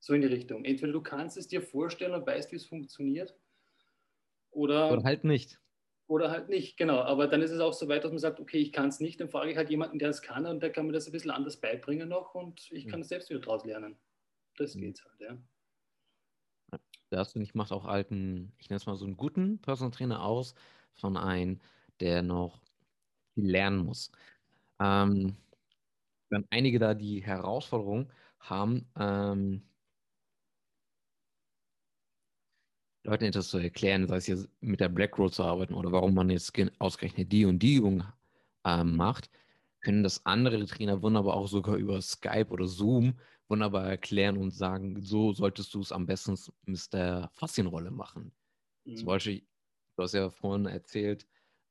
so 0.00 0.14
in 0.14 0.22
die 0.22 0.28
Richtung. 0.28 0.64
Entweder 0.64 0.92
du 0.92 1.02
kannst 1.02 1.36
es 1.36 1.48
dir 1.48 1.62
vorstellen 1.62 2.14
und 2.14 2.26
weißt, 2.26 2.50
wie 2.50 2.56
es 2.56 2.66
funktioniert, 2.66 3.36
oder, 4.50 4.90
oder 4.90 5.04
halt 5.04 5.24
nicht. 5.24 5.60
Oder 6.08 6.30
halt 6.30 6.48
nicht, 6.48 6.78
genau. 6.78 7.00
Aber 7.00 7.26
dann 7.28 7.42
ist 7.42 7.50
es 7.50 7.60
auch 7.60 7.74
so 7.74 7.86
weit, 7.86 8.02
dass 8.02 8.10
man 8.10 8.18
sagt, 8.18 8.40
okay, 8.40 8.56
ich 8.56 8.72
kann 8.72 8.88
es 8.88 8.98
nicht, 8.98 9.20
dann 9.20 9.28
frage 9.28 9.50
ich 9.50 9.58
halt 9.58 9.68
jemanden, 9.68 9.98
der 9.98 10.08
es 10.08 10.22
kann 10.22 10.46
und 10.46 10.60
der 10.62 10.72
kann 10.72 10.86
mir 10.86 10.92
das 10.92 11.06
ein 11.06 11.12
bisschen 11.12 11.30
anders 11.30 11.60
beibringen 11.60 12.08
noch 12.08 12.34
und 12.34 12.72
ich 12.72 12.88
kann 12.88 13.02
es 13.02 13.08
selbst 13.08 13.28
wieder 13.28 13.40
draus 13.40 13.64
lernen. 13.66 13.96
Das 14.56 14.74
mhm. 14.74 14.80
geht's 14.80 15.04
halt, 15.04 15.20
ja. 15.20 15.38
Das 17.10 17.32
finde 17.32 17.44
ich 17.44 17.54
macht 17.54 17.72
auch 17.72 17.84
alten, 17.84 18.52
ich 18.58 18.70
nenne 18.70 18.78
es 18.78 18.86
mal 18.86 18.96
so 18.96 19.04
einen 19.04 19.18
guten 19.18 19.60
Personal 19.60 19.90
Trainer 19.92 20.22
aus, 20.22 20.54
von 20.94 21.16
einem, 21.16 21.60
der 22.00 22.22
noch 22.22 22.62
viel 23.34 23.50
lernen 23.50 23.84
muss. 23.84 24.10
Ähm, 24.80 25.36
wenn 26.30 26.46
einige 26.50 26.78
da 26.78 26.94
die 26.94 27.22
Herausforderung 27.22 28.10
haben, 28.40 28.86
ähm, 28.98 29.62
Leuten 33.08 33.24
etwas 33.24 33.48
zu 33.48 33.58
erklären, 33.58 34.06
sei 34.06 34.16
es 34.16 34.26
jetzt 34.26 34.48
mit 34.60 34.80
der 34.80 34.90
Black 34.90 35.18
Road 35.18 35.32
zu 35.32 35.42
arbeiten 35.42 35.72
oder 35.72 35.90
warum 35.92 36.12
man 36.12 36.28
jetzt 36.28 36.52
ausgerechnet 36.78 37.32
die 37.32 37.46
und 37.46 37.58
die 37.60 37.76
Übung 37.76 38.04
ähm, 38.64 38.96
macht, 38.96 39.30
können 39.80 40.02
das 40.02 40.26
andere 40.26 40.64
Trainer 40.66 41.00
wunderbar 41.00 41.34
auch 41.34 41.48
sogar 41.48 41.76
über 41.76 42.02
Skype 42.02 42.48
oder 42.50 42.66
Zoom 42.66 43.14
wunderbar 43.48 43.86
erklären 43.86 44.36
und 44.36 44.50
sagen, 44.50 45.00
so 45.00 45.32
solltest 45.32 45.72
du 45.72 45.80
es 45.80 45.90
am 45.90 46.04
besten 46.04 46.36
mit 46.66 46.92
der 46.92 47.30
Faszienrolle 47.32 47.90
machen. 47.90 48.32
Mhm. 48.84 48.96
Zum 48.96 49.06
Beispiel, 49.06 49.42
du 49.96 50.02
hast 50.02 50.12
ja 50.12 50.28
vorhin 50.28 50.66
erzählt, 50.66 51.26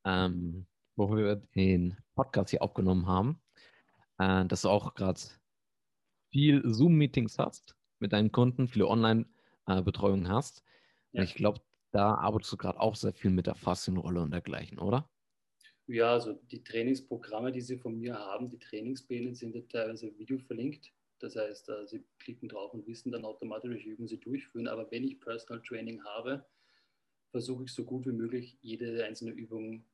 ähm, 0.05 0.65
wo 0.95 1.15
wir 1.15 1.35
den 1.55 1.95
Podcast 2.15 2.49
hier 2.49 2.63
aufgenommen 2.63 3.05
haben, 3.05 3.39
äh, 4.17 4.43
dass 4.45 4.63
du 4.63 4.69
auch 4.69 4.95
gerade 4.95 5.19
viel 6.31 6.63
Zoom-Meetings 6.65 7.37
hast 7.37 7.75
mit 7.99 8.11
deinen 8.11 8.31
Kunden, 8.31 8.67
viele 8.67 8.87
Online-Betreuungen 8.87 10.25
äh, 10.25 10.29
hast. 10.29 10.63
Ja. 11.13 11.23
ich 11.23 11.35
glaube, 11.35 11.61
da 11.91 12.15
arbeitest 12.15 12.51
du 12.51 12.57
gerade 12.57 12.79
auch 12.79 12.95
sehr 12.95 13.13
viel 13.13 13.31
mit 13.31 13.47
der 13.47 13.55
Faszienrolle 13.55 14.21
und 14.21 14.31
dergleichen, 14.31 14.79
oder? 14.79 15.09
Ja, 15.87 16.11
also 16.11 16.33
die 16.33 16.63
Trainingsprogramme, 16.63 17.51
die 17.51 17.61
Sie 17.61 17.77
von 17.77 17.97
mir 17.97 18.19
haben, 18.19 18.49
die 18.49 18.59
Trainingspläne 18.59 19.33
sind 19.33 19.55
ja 19.55 19.61
teilweise 19.61 20.17
Video 20.17 20.37
verlinkt. 20.37 20.91
Das 21.19 21.35
heißt, 21.35 21.69
äh, 21.69 21.87
Sie 21.87 22.03
klicken 22.19 22.49
drauf 22.49 22.73
und 22.73 22.85
wissen 22.87 23.11
dann 23.11 23.23
automatisch, 23.23 23.71
welche 23.71 23.89
Übungen 23.89 24.07
Sie 24.07 24.19
durchführen. 24.19 24.67
Aber 24.67 24.91
wenn 24.91 25.05
ich 25.05 25.19
Personal 25.19 25.63
Training 25.63 26.03
habe, 26.03 26.45
versuche 27.31 27.63
ich 27.63 27.73
so 27.73 27.85
gut 27.85 28.05
wie 28.05 28.11
möglich 28.11 28.57
jede 28.61 29.03
einzelne 29.05 29.31
Übung 29.31 29.85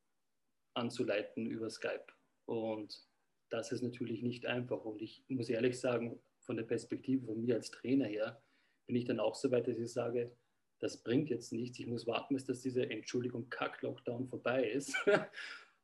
anzuleiten 0.74 1.46
über 1.46 1.70
Skype. 1.70 2.08
Und 2.46 3.08
das 3.50 3.72
ist 3.72 3.84
natürlich 3.84 4.24
nicht 4.24 4.46
einfach. 4.48 4.84
Und 4.84 5.02
ich 5.02 5.24
muss 5.28 5.50
ehrlich 5.50 5.80
sagen, 5.80 6.20
von 6.40 6.58
der 6.58 6.64
Perspektive 6.64 7.26
von 7.26 7.42
mir 7.42 7.56
als 7.56 7.70
Trainer 7.70 8.06
her, 8.06 8.42
bin 8.88 8.96
ich 8.96 9.06
dann 9.06 9.20
auch 9.20 9.36
so 9.36 9.52
weit, 9.52 9.68
dass 9.68 9.78
ich 9.78 9.94
sage, 9.94 10.36
das 10.84 10.98
bringt 10.98 11.30
jetzt 11.30 11.54
nichts. 11.54 11.80
Ich 11.80 11.88
muss 11.88 12.06
warten, 12.06 12.34
bis 12.34 12.44
das 12.44 12.62
diese 12.62 12.90
Entschuldigung 12.90 13.50
Kack-Lockdown 13.50 14.28
vorbei 14.28 14.70
ist, 14.70 14.94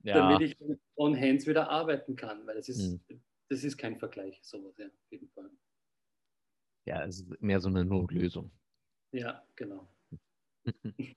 ja. 0.03 0.13
damit 0.13 0.41
ich 0.41 0.57
on 0.97 1.15
hands 1.15 1.47
wieder 1.47 1.69
arbeiten 1.69 2.17
kann, 2.17 2.45
weil 2.45 2.55
das 2.55 2.67
ist, 2.67 2.99
hm. 3.07 3.21
das 3.47 3.63
ist 3.63 3.77
kein 3.77 3.97
Vergleich, 3.97 4.39
sowas, 4.43 4.77
ja, 4.77 4.87
auf 4.87 5.11
jeden 5.11 5.29
Fall. 5.29 5.49
Ja, 6.85 7.05
es 7.05 7.21
ist 7.21 7.41
mehr 7.41 7.61
so 7.61 7.69
eine 7.69 7.85
Notlösung. 7.85 8.51
Ja, 9.13 9.41
genau. 9.55 9.87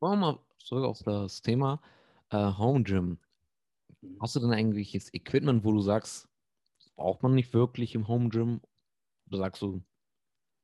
Wollen 0.00 0.20
wir 0.20 0.32
mal 0.32 0.38
zurück 0.58 0.84
auf 0.84 1.02
das 1.02 1.40
Thema 1.40 1.80
äh, 2.28 2.36
Home 2.36 2.82
Gym. 2.82 3.18
Mhm. 4.02 4.18
Hast 4.20 4.36
du 4.36 4.40
denn 4.40 4.52
eigentlich 4.52 4.92
das 4.92 5.14
Equipment, 5.14 5.64
wo 5.64 5.72
du 5.72 5.80
sagst, 5.80 6.28
das 6.76 6.90
braucht 6.90 7.22
man 7.22 7.34
nicht 7.34 7.54
wirklich 7.54 7.94
im 7.94 8.06
Home 8.06 8.28
Gym? 8.28 8.60
Oder 9.28 9.38
sagst 9.38 9.62
du, 9.62 9.82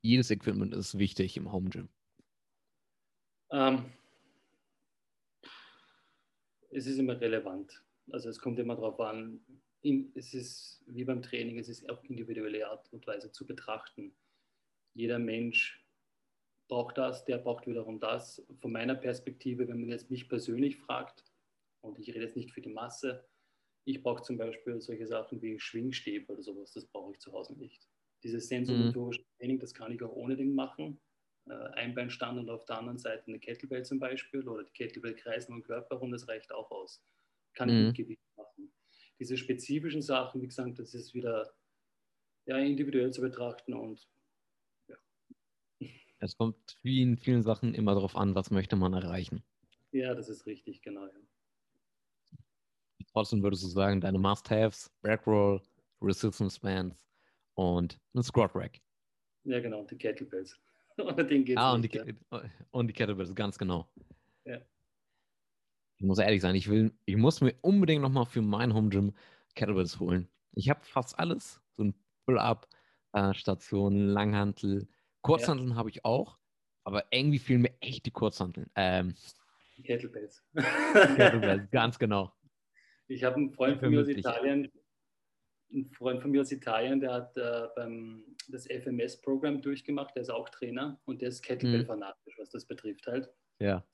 jedes 0.03 0.31
Equipment 0.31 0.75
ist 0.75 0.99
wichtig 0.99 1.37
im 1.37 1.53
Home 1.53 1.71
Gym? 1.71 1.89
Ähm, 3.51 3.93
es 6.71 6.87
ist 6.87 6.99
immer 6.99 7.21
relevant. 7.21 7.83
Also 8.13 8.29
es 8.29 8.39
kommt 8.39 8.59
immer 8.59 8.77
darauf 8.77 9.01
an, 9.01 9.41
in, 9.83 10.13
es 10.15 10.35
ist 10.35 10.83
wie 10.87 11.05
beim 11.05 11.23
Training, 11.23 11.59
es 11.59 11.69
ist 11.69 11.89
auf 11.89 12.03
individuelle 12.05 12.69
Art 12.69 12.93
und 12.93 13.07
Weise 13.07 13.33
zu 13.33 13.47
betrachten. 13.47 14.15
Jeder 14.95 15.19
Mensch 15.19 15.85
braucht 16.69 16.99
das, 16.99 17.25
der 17.25 17.39
braucht 17.39 17.67
wiederum 17.67 17.99
das. 17.99 18.45
Von 18.61 18.73
meiner 18.73 18.95
Perspektive, 18.95 19.67
wenn 19.69 19.81
man 19.81 19.91
jetzt 19.91 20.11
mich 20.11 20.29
persönlich 20.29 20.77
fragt, 20.77 21.25
und 21.83 21.99
ich 21.99 22.09
rede 22.09 22.25
jetzt 22.25 22.37
nicht 22.37 22.53
für 22.53 22.61
die 22.61 22.73
Masse, 22.73 23.27
ich 23.85 24.03
brauche 24.03 24.23
zum 24.23 24.37
Beispiel 24.37 24.81
solche 24.81 25.07
Sachen 25.07 25.41
wie 25.41 25.59
Schwingstäbe 25.59 26.33
oder 26.33 26.43
sowas, 26.43 26.73
das 26.73 26.87
brauche 26.87 27.13
ich 27.13 27.19
zu 27.19 27.33
Hause 27.33 27.55
nicht. 27.55 27.89
Dieses 28.23 28.49
sensomotorische 28.49 29.23
mhm. 29.23 29.39
Training, 29.39 29.59
das 29.59 29.75
kann 29.75 29.93
ich 29.93 30.03
auch 30.03 30.13
ohne 30.13 30.37
Ding 30.37 30.55
machen. 30.55 31.01
Äh, 31.49 31.55
Einbeinstand 31.73 32.39
und 32.39 32.51
auf 32.51 32.65
der 32.67 32.79
anderen 32.79 32.99
Seite 32.99 33.27
eine 33.27 33.41
Kettlebell 33.41 33.85
zum 33.85 33.99
Beispiel 33.99 34.47
oder 34.47 34.63
die 34.63 34.73
Kettlebell 34.73 35.15
kreisen 35.15 35.55
und 35.55 35.63
Körper 35.63 36.01
und 36.01 36.11
das 36.11 36.29
reicht 36.29 36.53
auch 36.53 36.71
aus. 36.71 37.03
Kann 37.55 37.69
ich 37.69 37.75
mhm. 37.75 37.87
mit 37.87 37.97
Gewicht 37.97 38.23
machen. 38.37 38.73
Diese 39.19 39.37
spezifischen 39.37 40.03
Sachen, 40.03 40.43
wie 40.43 40.47
gesagt, 40.47 40.79
das 40.79 40.95
ist 40.95 41.15
wieder 41.15 41.53
ja, 42.47 42.59
individuell 42.59 43.11
zu 43.13 43.23
betrachten 43.23 43.75
und 43.75 44.07
ja. 44.89 44.97
Es 46.19 46.37
kommt 46.37 46.79
vielen, 46.83 47.17
vielen 47.17 47.43
Sachen 47.43 47.75
immer 47.75 47.95
darauf 47.95 48.17
an, 48.17 48.35
was 48.35 48.51
möchte 48.51 48.77
man 48.77 48.93
erreichen. 48.93 49.43
Ja, 49.93 50.15
das 50.15 50.29
ist 50.29 50.47
richtig, 50.47 50.83
genau. 50.83 51.07
Ja. 51.07 52.39
Trotzdem 53.13 53.43
würdest 53.43 53.65
du 53.65 53.69
sagen, 53.69 54.01
deine 54.01 54.19
Must-Haves, 54.19 54.91
Backroll, 55.03 55.61
Resistance 56.01 56.61
Bands, 56.61 57.03
und 57.55 57.99
ein 58.15 58.23
Squat 58.23 58.55
Rack. 58.55 58.81
Ja, 59.45 59.61
genau, 59.61 59.85
die 59.85 59.97
Kettlebells. 59.97 60.59
Ohne 60.99 61.25
den 61.25 61.45
geht's 61.45 61.61
ah, 61.61 61.73
und 61.73 61.81
nicht, 61.83 61.95
die, 61.95 61.99
ja. 62.31 62.43
und 62.71 62.87
die 62.89 62.93
Kettlebells, 62.93 63.35
ganz 63.35 63.59
genau. 63.59 63.89
Ja. 64.45 64.61
Ich 65.97 66.05
muss 66.05 66.19
ehrlich 66.19 66.41
sein, 66.41 66.55
ich 66.55 66.69
will, 66.69 66.93
ich 67.05 67.17
muss 67.17 67.41
mir 67.41 67.55
unbedingt 67.61 68.03
nochmal 68.03 68.27
für 68.27 68.43
mein 68.43 68.75
Home 68.75 68.89
Gym 68.89 69.13
Kettlebells 69.55 69.99
holen. 70.01 70.29
Ich 70.53 70.69
habe 70.69 70.81
fast 70.83 71.19
alles. 71.19 71.61
So 71.77 71.85
ein 71.85 71.95
Pull-Up-Station, 72.27 73.95
äh, 73.95 74.13
Langhantel, 74.13 74.89
Kurzhanteln 75.23 75.71
ja. 75.71 75.77
habe 75.77 75.91
ich 75.91 76.05
auch, 76.05 76.39
aber 76.85 77.05
irgendwie 77.11 77.39
fehlen 77.39 77.63
mir 77.63 77.75
echt 77.81 78.07
die 78.07 78.11
Kurzhanteln. 78.11 78.71
Ähm, 78.75 79.15
Kettlebells. 79.85 80.43
Kettlebells, 80.55 81.69
ganz 81.71 81.99
genau. 81.99 82.33
Ich 83.09 83.25
habe 83.25 83.37
einen 83.37 83.53
Freund 83.53 83.81
von 83.81 83.91
mir 83.91 84.01
aus 84.01 84.09
Italien, 84.09 84.71
ein 85.73 85.91
Freund 85.93 86.21
von 86.21 86.31
mir 86.31 86.41
aus 86.41 86.53
Italien, 86.53 87.01
der 87.01 87.13
hat 87.13 87.37
äh, 87.37 87.69
beim, 87.77 88.25
das 88.49 88.67
FMS-Programm 88.67 89.63
durchgemacht, 89.63 90.15
der 90.15 90.23
ist 90.23 90.31
auch 90.31 90.49
Trainer 90.49 91.01
und 91.05 91.23
der 91.23 91.29
ist 91.29 91.43
Kettlebell-fanatisch, 91.43 92.39
was 92.39 92.51
das 92.51 92.67
betrifft 92.67 93.07
halt. 93.07 93.31
Ja. 93.59 93.85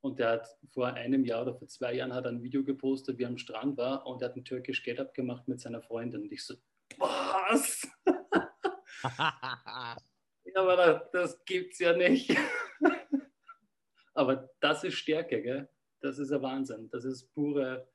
Und 0.00 0.20
der 0.20 0.30
hat 0.30 0.48
vor 0.72 0.86
einem 0.86 1.24
Jahr 1.24 1.42
oder 1.42 1.54
vor 1.54 1.66
zwei 1.68 1.94
Jahren 1.94 2.14
hat 2.14 2.26
ein 2.26 2.42
Video 2.42 2.62
gepostet, 2.62 3.18
wie 3.18 3.24
er 3.24 3.28
am 3.28 3.38
Strand 3.38 3.76
war 3.76 4.06
und 4.06 4.22
er 4.22 4.28
hat 4.28 4.36
ein 4.36 4.44
türkisch 4.44 4.84
Get-Up 4.84 5.14
gemacht 5.14 5.48
mit 5.48 5.60
seiner 5.60 5.82
Freundin. 5.82 6.22
Und 6.22 6.32
ich 6.32 6.44
so, 6.44 6.54
was? 6.98 7.88
Ja, 10.54 10.62
aber 10.62 10.76
das, 10.76 11.10
das 11.10 11.44
gibt's 11.44 11.80
ja 11.80 11.94
nicht. 11.94 12.34
aber 14.14 14.48
das 14.60 14.84
ist 14.84 14.94
Stärke, 14.94 15.42
gell? 15.42 15.68
Das 16.00 16.18
ist 16.18 16.32
ein 16.32 16.40
Wahnsinn. 16.40 16.88
Das 16.90 17.04
ist 17.04 17.30
pure 17.34 17.88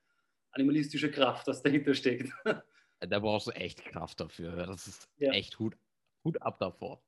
animalistische 0.52 1.10
Kraft, 1.10 1.48
was 1.48 1.64
dahinter 1.64 1.94
steckt. 1.94 2.32
Da 3.02 3.20
brauchst 3.20 3.48
du 3.48 3.52
echt 3.52 3.84
Kraft 3.84 4.20
dafür. 4.20 4.56
Das 4.68 4.88
ist 4.88 5.10
ja. 5.18 5.32
echt 5.32 5.58
Hut, 5.60 5.76
Hut 6.24 6.42
ab 6.42 6.60
davor. 6.60 7.02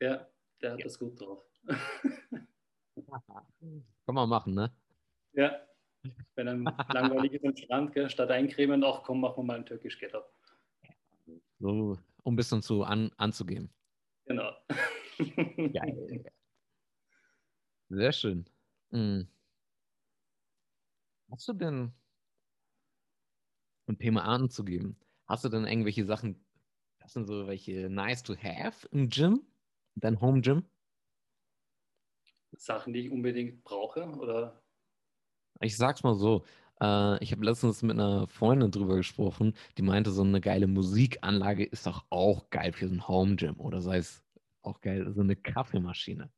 Ja, 0.00 0.28
der 0.60 0.72
hat 0.72 0.78
ja. 0.78 0.84
das 0.84 0.98
gut 0.98 1.18
drauf. 1.20 1.42
Kann 4.06 4.14
man 4.14 4.28
machen, 4.28 4.54
ne? 4.54 4.72
Ja. 5.32 5.66
Wenn 6.34 6.48
ein 6.48 6.64
langweilig 6.64 7.34
ist 7.34 7.44
am 7.44 7.56
Strand, 7.56 7.92
gell, 7.92 8.08
statt 8.08 8.30
eincremen, 8.30 8.82
ach 8.84 9.02
komm, 9.02 9.20
machen 9.20 9.38
wir 9.38 9.44
mal 9.44 9.56
ein 9.56 9.66
türkisch 9.66 9.98
Getup. 9.98 10.32
So, 11.58 11.98
um 12.22 12.34
ein 12.34 12.36
bisschen 12.36 12.62
zu 12.62 12.84
an, 12.84 13.10
anzugeben. 13.16 13.70
Genau. 14.24 14.52
Geil. 15.72 16.24
Sehr 17.90 18.12
schön. 18.12 18.48
Hm. 18.90 19.28
Hast 21.30 21.48
du 21.48 21.52
denn, 21.52 21.92
um 23.86 23.98
Thema 23.98 24.24
anzugeben, 24.24 24.96
hast 25.30 25.44
du 25.44 25.48
denn 25.48 25.64
irgendwelche 25.64 26.04
Sachen, 26.04 26.44
das 26.98 27.12
sind 27.12 27.26
so 27.26 27.46
welche 27.46 27.88
nice 27.88 28.22
to 28.22 28.34
have 28.36 28.86
im 28.90 29.08
Gym, 29.08 29.40
dein 29.94 30.20
Home 30.20 30.40
Gym? 30.40 30.64
Sachen, 32.52 32.92
die 32.92 33.00
ich 33.06 33.10
unbedingt 33.10 33.62
brauche, 33.62 34.04
oder? 34.06 34.60
Ich 35.60 35.76
sag's 35.76 36.02
mal 36.02 36.14
so, 36.16 36.44
äh, 36.80 37.22
ich 37.22 37.30
habe 37.32 37.44
letztens 37.44 37.82
mit 37.82 37.92
einer 37.92 38.26
Freundin 38.26 38.72
drüber 38.72 38.96
gesprochen, 38.96 39.54
die 39.78 39.82
meinte, 39.82 40.10
so 40.10 40.22
eine 40.22 40.40
geile 40.40 40.66
Musikanlage 40.66 41.64
ist 41.64 41.86
doch 41.86 42.04
auch 42.10 42.50
geil 42.50 42.72
für 42.72 42.88
so 42.88 42.94
ein 42.94 43.06
Home 43.06 43.36
Gym 43.36 43.58
oder 43.60 43.80
sei 43.80 43.98
es 43.98 44.24
auch 44.62 44.80
geil, 44.80 45.12
so 45.12 45.20
eine 45.20 45.36
Kaffeemaschine. 45.36 46.30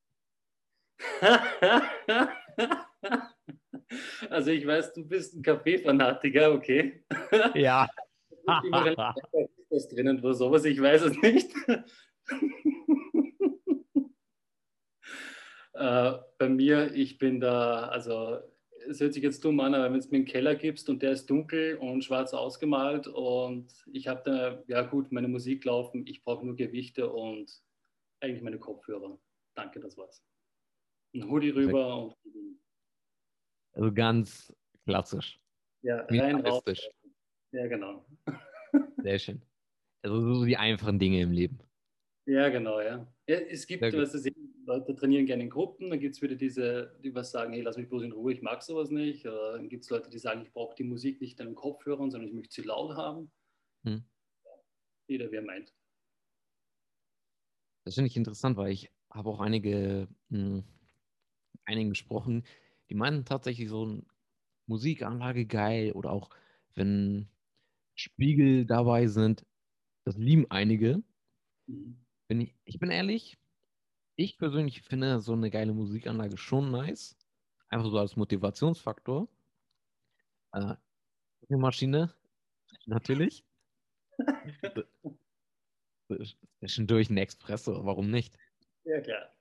Also 4.30 4.50
ich 4.50 4.66
weiß, 4.66 4.94
du 4.94 5.04
bist 5.06 5.34
ein 5.34 5.42
Kaffeefanatiker, 5.42 6.52
okay? 6.52 7.04
Ja. 7.54 7.87
das 8.46 9.88
drinnen 9.88 10.20
oder 10.20 10.34
sowas, 10.34 10.64
ich 10.64 10.80
weiß 10.80 11.02
es 11.02 11.16
nicht. 11.22 11.50
äh, 15.75 16.12
bei 16.38 16.49
mir, 16.49 16.94
ich 16.94 17.18
bin 17.18 17.40
da, 17.40 17.88
also 17.88 18.38
es 18.88 19.00
hört 19.00 19.14
sich 19.14 19.22
jetzt 19.22 19.44
dumm 19.44 19.61
an, 19.61 19.75
aber 19.75 19.92
wenn 19.92 19.99
es 19.99 20.11
mir 20.11 20.16
einen 20.18 20.26
Keller 20.26 20.54
gibst 20.54 20.88
und 20.88 21.02
der 21.02 21.12
ist 21.12 21.30
dunkel 21.30 21.76
und 21.76 22.02
schwarz 22.02 22.34
ausgemalt 22.34 23.06
und 23.06 23.72
ich 23.92 24.08
habe 24.08 24.22
da, 24.25 24.62
ja 24.66 24.82
gut, 24.82 25.12
meine 25.12 25.28
Musik 25.28 25.64
laufen, 25.64 26.06
ich 26.06 26.25
brauche 26.25 26.44
nur 26.44 26.56
Gewichte 26.56 27.08
und 27.11 27.62
eigentlich 28.20 28.42
meine 28.42 28.58
Kopfhörer. 28.58 29.18
Danke, 29.54 29.80
das 29.80 29.96
war's. 29.96 30.25
Ein 31.14 31.28
Hoodie 31.28 31.50
rüber 31.50 32.04
und 32.04 32.16
also 33.75 33.92
ganz 33.92 34.52
klassisch. 34.84 35.40
Ja, 35.82 36.04
rein 36.08 36.40
raus. 36.46 36.62
Ja, 37.52 37.66
genau. 37.66 38.04
Sehr 39.02 39.18
schön. 39.18 39.42
Also 40.02 40.35
so 40.35 40.44
die 40.44 40.56
einfachen 40.56 40.99
Dinge 40.99 41.21
im 41.21 41.32
Leben. 41.32 41.59
Ja, 42.26 42.49
genau, 42.49 42.80
ja. 42.80 43.06
ja 43.28 43.37
es 43.37 43.66
gibt, 43.66 43.82
was 43.82 44.12
du 44.12 44.30
Leute 44.64 44.94
trainieren 44.94 45.26
gerne 45.26 45.42
in 45.42 45.50
Gruppen, 45.50 45.90
dann 45.90 45.99
gibt 45.99 46.14
es 46.14 46.23
wieder 46.23 46.37
diese, 46.37 46.97
die 47.02 47.14
was 47.14 47.32
sagen, 47.32 47.52
hey, 47.52 47.62
lass 47.62 47.76
mich 47.76 47.88
bloß 47.88 48.04
in 48.04 48.12
Ruhe, 48.12 48.32
ich 48.32 48.42
mag 48.42 48.62
sowas 48.62 48.90
nicht. 48.90 49.26
Oder 49.26 49.52
dann 49.52 49.68
gibt 49.68 49.85
es 49.85 49.90
Leute, 49.90 50.09
die 50.09 50.18
sagen, 50.18 50.42
ich 50.42 50.52
brauche 50.52 50.75
die 50.76 50.85
Musik 50.85 51.21
nicht 51.21 51.40
an 51.40 51.49
den 51.49 51.56
Kopfhörern, 51.56 52.11
sondern 52.11 52.28
ich 52.28 52.35
möchte 52.35 52.54
sie 52.54 52.66
laut 52.66 52.97
haben. 52.97 53.32
Hm. 53.85 54.04
Jeder, 55.09 55.30
wer 55.32 55.42
meint. 55.42 55.75
Das 57.85 57.94
finde 57.94 58.06
ich 58.06 58.16
interessant, 58.16 58.56
weil 58.56 58.71
ich 58.71 58.90
habe 59.11 59.28
auch 59.28 59.40
einige, 59.40 60.09
mh, 60.28 60.38
hm, 60.38 60.64
einigen 61.64 61.90
gesprochen, 61.90 62.44
die 62.88 62.94
meinen 62.94 63.24
tatsächlich 63.24 63.68
so 63.68 63.83
eine 63.83 64.05
Musikanlage 64.66 65.46
geil 65.46 65.92
oder 65.92 66.11
auch 66.11 66.31
wenn 66.74 67.29
Spiegel 67.94 68.66
dabei 68.66 69.07
sind, 69.07 69.46
das 70.05 70.16
lieben 70.16 70.50
einige. 70.50 71.02
Bin 71.66 72.40
ich, 72.40 72.55
ich 72.64 72.78
bin 72.78 72.90
ehrlich, 72.90 73.38
ich 74.16 74.38
persönlich 74.38 74.83
finde 74.83 75.20
so 75.20 75.33
eine 75.33 75.50
geile 75.50 75.72
Musikanlage 75.72 76.37
schon 76.37 76.70
nice. 76.70 77.16
Einfach 77.68 77.90
so 77.90 77.98
als 77.98 78.16
Motivationsfaktor. 78.16 79.28
Äh, 80.52 80.74
Maschine, 81.48 82.14
natürlich. 82.87 83.44
Zwischendurch 86.59 87.11
ein 87.11 87.18
Espresso, 87.18 87.85
warum 87.85 88.11
nicht? 88.11 88.37
Ja, 88.85 89.00
klar. 89.00 89.35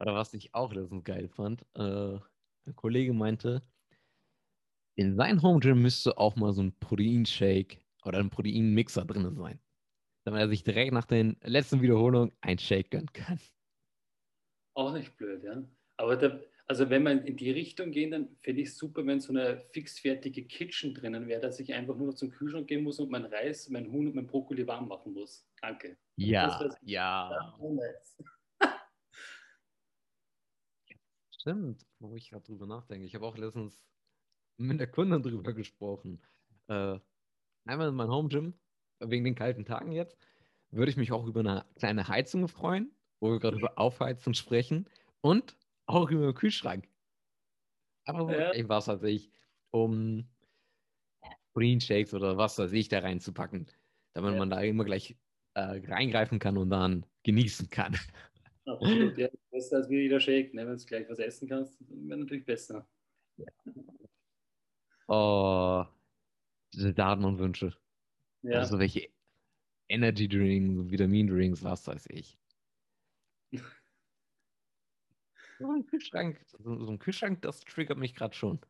Oder 0.00 0.14
was 0.14 0.34
ich 0.34 0.54
auch 0.54 0.72
letztens 0.72 1.04
geil 1.04 1.28
fand, 1.28 1.64
äh, 1.74 2.18
ein 2.66 2.76
Kollege 2.76 3.12
meinte, 3.12 3.62
in 4.94 5.16
seinem 5.16 5.42
Home 5.42 5.60
Gym 5.60 5.82
müsste 5.82 6.18
auch 6.18 6.36
mal 6.36 6.52
so 6.52 6.62
ein 6.62 6.78
Proteinshake 6.78 7.78
oder 8.04 8.18
ein 8.18 8.30
Proteinmixer 8.30 9.04
drin 9.04 9.34
sein. 9.36 9.60
Damit 10.24 10.40
er 10.40 10.48
sich 10.48 10.62
direkt 10.62 10.92
nach 10.92 11.06
den 11.06 11.36
letzten 11.42 11.82
Wiederholungen 11.82 12.32
ein 12.40 12.58
Shake 12.58 12.90
gönnen 12.90 13.12
kann. 13.12 13.40
Auch 14.74 14.92
nicht 14.92 15.16
blöd, 15.16 15.42
ja. 15.42 15.62
Aber 15.96 16.16
da, 16.16 16.40
also 16.66 16.88
wenn 16.90 17.02
man 17.02 17.24
in 17.24 17.36
die 17.36 17.50
Richtung 17.50 17.90
gehen, 17.90 18.12
dann 18.12 18.36
fände 18.42 18.62
ich 18.62 18.68
es 18.68 18.78
super, 18.78 19.04
wenn 19.04 19.20
so 19.20 19.32
eine 19.32 19.58
fixfertige 19.72 20.44
Kitchen 20.46 20.94
drinnen 20.94 21.26
wäre, 21.26 21.40
dass 21.40 21.60
ich 21.60 21.74
einfach 21.74 21.96
nur 21.96 22.08
noch 22.08 22.14
zum 22.14 22.30
Kühlschrank 22.30 22.68
gehen 22.68 22.84
muss 22.84 23.00
und 23.00 23.10
mein 23.10 23.24
Reis, 23.24 23.68
mein 23.68 23.90
Huhn 23.90 24.06
und 24.06 24.14
mein 24.14 24.26
Brokkoli 24.26 24.66
warm 24.66 24.88
machen 24.88 25.12
muss. 25.12 25.46
Danke. 25.60 25.96
Ja, 26.16 26.70
ja. 26.82 27.54
Stimmt, 31.42 31.84
wo 31.98 32.14
ich 32.14 32.30
gerade 32.30 32.44
drüber 32.44 32.68
nachdenke. 32.68 33.04
Ich 33.04 33.16
habe 33.16 33.26
auch 33.26 33.36
letztens 33.36 33.84
mit 34.58 34.78
der 34.78 34.86
Kundin 34.86 35.24
drüber 35.24 35.52
gesprochen. 35.52 36.22
Äh, 36.68 37.00
einmal 37.64 37.88
in 37.88 37.96
meinem 37.96 38.12
Home 38.12 38.28
Gym, 38.28 38.54
wegen 39.00 39.24
den 39.24 39.34
kalten 39.34 39.64
Tagen 39.64 39.90
jetzt, 39.90 40.16
würde 40.70 40.92
ich 40.92 40.96
mich 40.96 41.10
auch 41.10 41.26
über 41.26 41.40
eine 41.40 41.64
kleine 41.74 42.06
Heizung 42.06 42.46
freuen, 42.46 42.92
wo 43.18 43.32
wir 43.32 43.40
gerade 43.40 43.56
über 43.56 43.76
Aufheizen 43.76 44.34
sprechen 44.34 44.88
und 45.20 45.56
auch 45.86 46.12
über 46.12 46.26
den 46.26 46.34
Kühlschrank. 46.34 46.88
Aber 48.04 48.38
ja. 48.38 48.54
ich 48.54 48.68
was 48.68 48.86
weiß 48.86 49.02
ich, 49.02 49.28
um 49.72 50.28
Green 51.54 51.80
Shakes 51.80 52.14
oder 52.14 52.36
was 52.36 52.56
weiß 52.56 52.70
ich 52.70 52.88
da 52.88 53.00
reinzupacken, 53.00 53.66
damit 54.12 54.34
ja. 54.34 54.38
man 54.38 54.50
da 54.50 54.60
immer 54.60 54.84
gleich 54.84 55.16
äh, 55.54 55.80
reingreifen 55.88 56.38
kann 56.38 56.56
und 56.56 56.70
dann 56.70 57.04
genießen 57.24 57.68
kann. 57.68 57.98
Absolut, 58.64 59.18
ja. 59.18 59.28
Besser 59.50 59.76
als 59.78 59.90
wie 59.90 60.02
jeder 60.02 60.20
Shake, 60.20 60.54
ne? 60.54 60.66
wenn 60.66 60.76
du 60.76 60.84
gleich 60.84 61.08
was 61.08 61.18
essen 61.18 61.48
kannst, 61.48 61.76
wäre 61.88 62.20
natürlich 62.20 62.44
besser. 62.44 62.88
Ja. 63.36 63.46
Oh, 65.08 65.84
diese 66.72 66.94
Daten 66.94 67.24
und 67.24 67.38
Wünsche. 67.38 67.76
Ja. 68.42 68.60
Also 68.60 68.78
welche 68.78 69.08
Energy 69.88 70.28
Drinks, 70.28 70.90
Vitamin 70.90 71.26
Drinks, 71.26 71.62
was 71.62 71.86
weiß 71.86 72.06
ich. 72.10 72.38
so 75.58 75.70
ein 75.70 75.86
Kühlschrank, 75.86 76.40
so 76.46 76.88
ein 76.88 76.98
Kühlschrank, 76.98 77.42
das 77.42 77.60
triggert 77.60 77.98
mich 77.98 78.14
gerade 78.14 78.34
schon. 78.34 78.60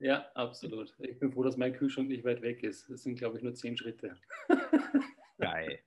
Ja, 0.00 0.30
absolut. 0.34 0.94
Ich 0.98 1.18
bin 1.18 1.30
froh, 1.30 1.42
dass 1.42 1.58
mein 1.58 1.74
Kühlschrank 1.74 2.08
nicht 2.08 2.24
weit 2.24 2.40
weg 2.40 2.62
ist. 2.62 2.88
Das 2.88 3.02
sind, 3.02 3.16
glaube 3.16 3.36
ich, 3.36 3.42
nur 3.42 3.54
zehn 3.54 3.76
Schritte. 3.76 4.16
Geil. 5.38 5.80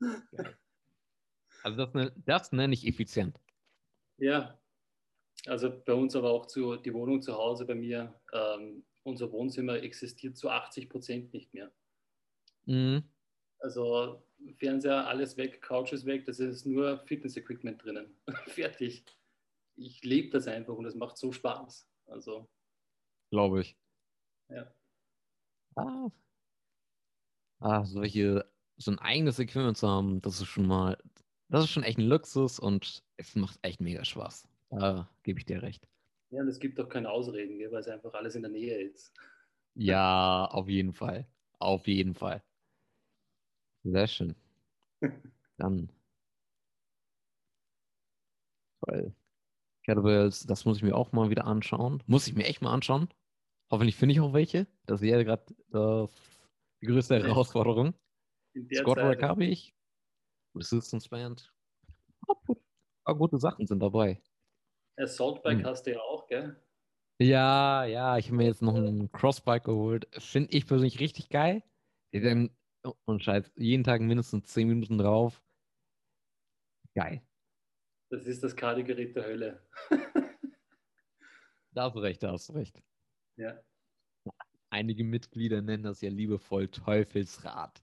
Geil. 0.00 0.58
Also 1.62 1.84
das, 1.84 1.94
ne, 1.94 2.12
das 2.24 2.52
nenne 2.52 2.74
ich 2.74 2.86
effizient. 2.86 3.38
Ja, 4.18 4.58
also 5.46 5.70
bei 5.84 5.94
uns 5.94 6.14
aber 6.14 6.30
auch 6.30 6.46
zu, 6.46 6.76
die 6.76 6.94
Wohnung 6.94 7.22
zu 7.22 7.34
Hause 7.34 7.64
bei 7.64 7.74
mir, 7.74 8.14
ähm, 8.32 8.84
unser 9.04 9.30
Wohnzimmer 9.32 9.82
existiert 9.82 10.36
zu 10.36 10.48
80 10.48 10.88
Prozent 10.88 11.32
nicht 11.32 11.52
mehr. 11.52 11.72
Mhm. 12.66 13.02
Also 13.58 14.22
Fernseher, 14.58 15.06
alles 15.06 15.36
weg, 15.36 15.62
Couch 15.62 15.92
ist 15.92 16.06
weg, 16.06 16.24
das 16.24 16.40
ist 16.40 16.66
nur 16.66 16.98
Fitness-Equipment 17.06 17.82
drinnen. 17.82 18.16
Fertig. 18.46 19.04
Ich 19.76 20.02
lebe 20.04 20.30
das 20.30 20.46
einfach 20.46 20.74
und 20.74 20.84
es 20.84 20.94
macht 20.94 21.16
so 21.16 21.32
Spaß. 21.32 21.88
Also. 22.06 22.48
Glaube 23.30 23.62
ich. 23.62 23.76
Ja. 24.48 24.72
Ah. 25.76 26.08
ah, 27.60 27.84
solche, 27.84 28.44
so 28.76 28.90
ein 28.90 28.98
eigenes 28.98 29.38
Equipment 29.38 29.78
zu 29.78 29.88
haben, 29.88 30.20
das 30.20 30.40
ist 30.40 30.48
schon 30.48 30.66
mal, 30.66 30.98
das 31.52 31.64
ist 31.64 31.70
schon 31.70 31.82
echt 31.82 31.98
ein 31.98 32.06
Luxus 32.06 32.58
und 32.58 33.04
es 33.18 33.36
macht 33.36 33.58
echt 33.60 33.80
mega 33.80 34.06
Spaß. 34.06 34.48
Da 34.70 35.10
gebe 35.22 35.38
ich 35.38 35.44
dir 35.44 35.62
recht. 35.62 35.86
Ja, 36.30 36.40
und 36.40 36.48
es 36.48 36.58
gibt 36.58 36.78
doch 36.78 36.88
keine 36.88 37.10
Ausreden, 37.10 37.60
weil 37.70 37.80
es 37.80 37.88
einfach 37.88 38.14
alles 38.14 38.34
in 38.34 38.42
der 38.42 38.50
Nähe 38.50 38.80
ist. 38.80 39.12
Ja, 39.74 40.46
auf 40.46 40.66
jeden 40.70 40.94
Fall. 40.94 41.26
Auf 41.58 41.86
jeden 41.86 42.14
Fall. 42.14 42.42
Sehr 43.84 44.06
schön. 44.06 44.34
Dann. 45.58 45.90
Toll. 48.86 49.14
Kettlebells, 49.84 50.46
das 50.46 50.64
muss 50.64 50.78
ich 50.78 50.82
mir 50.82 50.96
auch 50.96 51.12
mal 51.12 51.28
wieder 51.28 51.44
anschauen. 51.46 52.02
Muss 52.06 52.28
ich 52.28 52.34
mir 52.34 52.46
echt 52.46 52.62
mal 52.62 52.72
anschauen. 52.72 53.08
Hoffentlich 53.70 53.96
finde 53.96 54.14
ich 54.14 54.20
auch 54.20 54.32
welche. 54.32 54.66
Das 54.86 55.02
wäre 55.02 55.26
gerade 55.26 55.44
äh, 55.74 56.08
die 56.80 56.86
größte 56.86 57.22
Herausforderung. 57.22 57.92
Scott 58.74 58.96
Rack 58.96 59.22
habe 59.22 59.44
ich. 59.44 59.74
Resistance 60.54 61.08
Band. 61.08 61.52
Ein 63.04 63.18
gute 63.18 63.38
Sachen 63.38 63.66
sind 63.66 63.80
dabei. 63.80 64.22
Assaultbike 64.96 65.58
hm. 65.58 65.66
hast 65.66 65.86
du 65.86 65.92
ja 65.92 66.00
auch, 66.00 66.26
gell? 66.26 66.56
Ja, 67.20 67.84
ja, 67.84 68.18
ich 68.18 68.26
habe 68.26 68.36
mir 68.36 68.46
jetzt 68.46 68.62
noch 68.62 68.74
einen 68.74 69.10
Crossbike 69.12 69.64
geholt. 69.64 70.08
Finde 70.18 70.52
ich 70.52 70.66
persönlich 70.66 71.00
richtig 71.00 71.28
geil. 71.28 71.62
Denn, 72.12 72.50
und 73.04 73.22
Scheiß, 73.22 73.50
jeden 73.56 73.84
Tag 73.84 74.00
mindestens 74.00 74.48
10 74.48 74.68
Minuten 74.68 74.98
drauf. 74.98 75.42
Geil. 76.94 77.22
Das 78.10 78.26
ist 78.26 78.42
das 78.42 78.54
Kardiogerät 78.54 79.16
der 79.16 79.24
Hölle. 79.24 79.66
da 81.70 81.84
hast 81.84 81.94
du 81.94 82.00
recht, 82.00 82.22
da 82.22 82.32
hast 82.32 82.48
du 82.48 82.52
recht. 82.54 82.82
Ja. 83.36 83.62
Einige 84.70 85.04
Mitglieder 85.04 85.62
nennen 85.62 85.84
das 85.84 86.00
ja 86.00 86.10
liebevoll 86.10 86.68
Teufelsrad. 86.68 87.82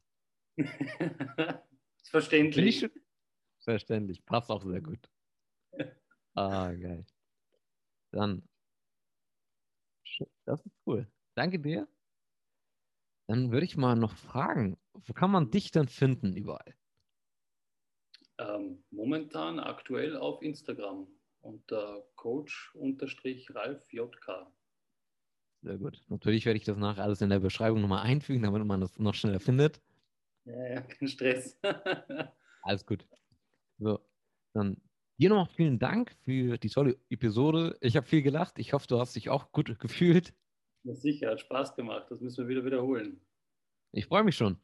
Verständlich. 2.10 2.90
Verständlich. 3.60 4.26
Passt 4.26 4.50
auch 4.50 4.64
sehr 4.64 4.82
gut. 4.82 5.08
Ah, 6.34 6.74
geil. 6.74 7.06
Dann. 8.12 8.44
Das 10.46 10.66
ist 10.66 10.76
cool. 10.86 11.10
Danke 11.36 11.60
dir. 11.60 11.88
Dann 13.28 13.52
würde 13.52 13.66
ich 13.66 13.78
mal 13.78 13.96
noch 13.96 14.16
fragen, 14.16 14.78
wo 14.94 15.14
kann 15.14 15.32
man 15.32 15.52
dich 15.52 15.72
denn 15.72 15.88
finden 15.88 16.36
überall? 16.36 16.76
Ähm, 18.40 18.84
momentan 18.90 19.60
aktuell 19.60 20.18
auf 20.18 20.42
Instagram 20.42 21.08
unter 21.42 22.04
coach-ralf-jk. 22.16 24.52
Sehr 25.62 25.78
gut. 25.78 26.02
Natürlich 26.08 26.46
werde 26.46 26.58
ich 26.58 26.66
das 26.66 26.78
nachher 26.78 27.04
alles 27.04 27.22
in 27.22 27.30
der 27.30 27.40
Beschreibung 27.40 27.82
nochmal 27.82 28.06
einfügen, 28.06 28.44
damit 28.44 28.66
man 28.66 28.82
das 28.82 28.98
noch 28.98 29.14
schneller 29.14 29.40
findet. 29.40 29.80
Ja, 30.50 30.68
ja, 30.68 30.82
kein 30.82 31.08
Stress. 31.08 31.60
alles 32.64 32.86
gut. 32.86 33.06
So, 33.78 34.00
dann 34.54 34.82
dir 35.20 35.30
noch 35.30 35.50
vielen 35.52 35.78
Dank 35.78 36.16
für 36.24 36.58
die 36.58 36.70
tolle 36.70 36.98
Episode. 37.10 37.78
Ich 37.82 37.96
habe 37.96 38.08
viel 38.08 38.22
gelacht. 38.22 38.58
Ich 38.58 38.74
hoffe, 38.74 38.88
du 38.88 39.00
hast 39.00 39.16
dich 39.16 39.30
auch 39.30 39.52
gut 39.52 39.78
gefühlt. 39.80 40.34
Ja, 40.84 40.96
sicher, 40.96 41.32
hat 41.32 41.42
Spaß 41.42 41.76
gemacht. 41.76 42.08
Das 42.10 42.20
müssen 42.20 42.46
wir 42.46 42.50
wieder 42.50 42.66
wiederholen. 42.66 43.22
Ich 43.92 44.08
freue 44.08 44.24
mich 44.24 44.36
schon. 44.36 44.58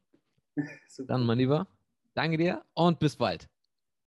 Dann, 1.07 1.25
mein 1.25 1.37
Lieber, 1.37 1.67
danke 2.13 2.37
dir 2.37 2.65
und 2.73 2.99
bis 2.99 3.15
bald. 3.15 3.49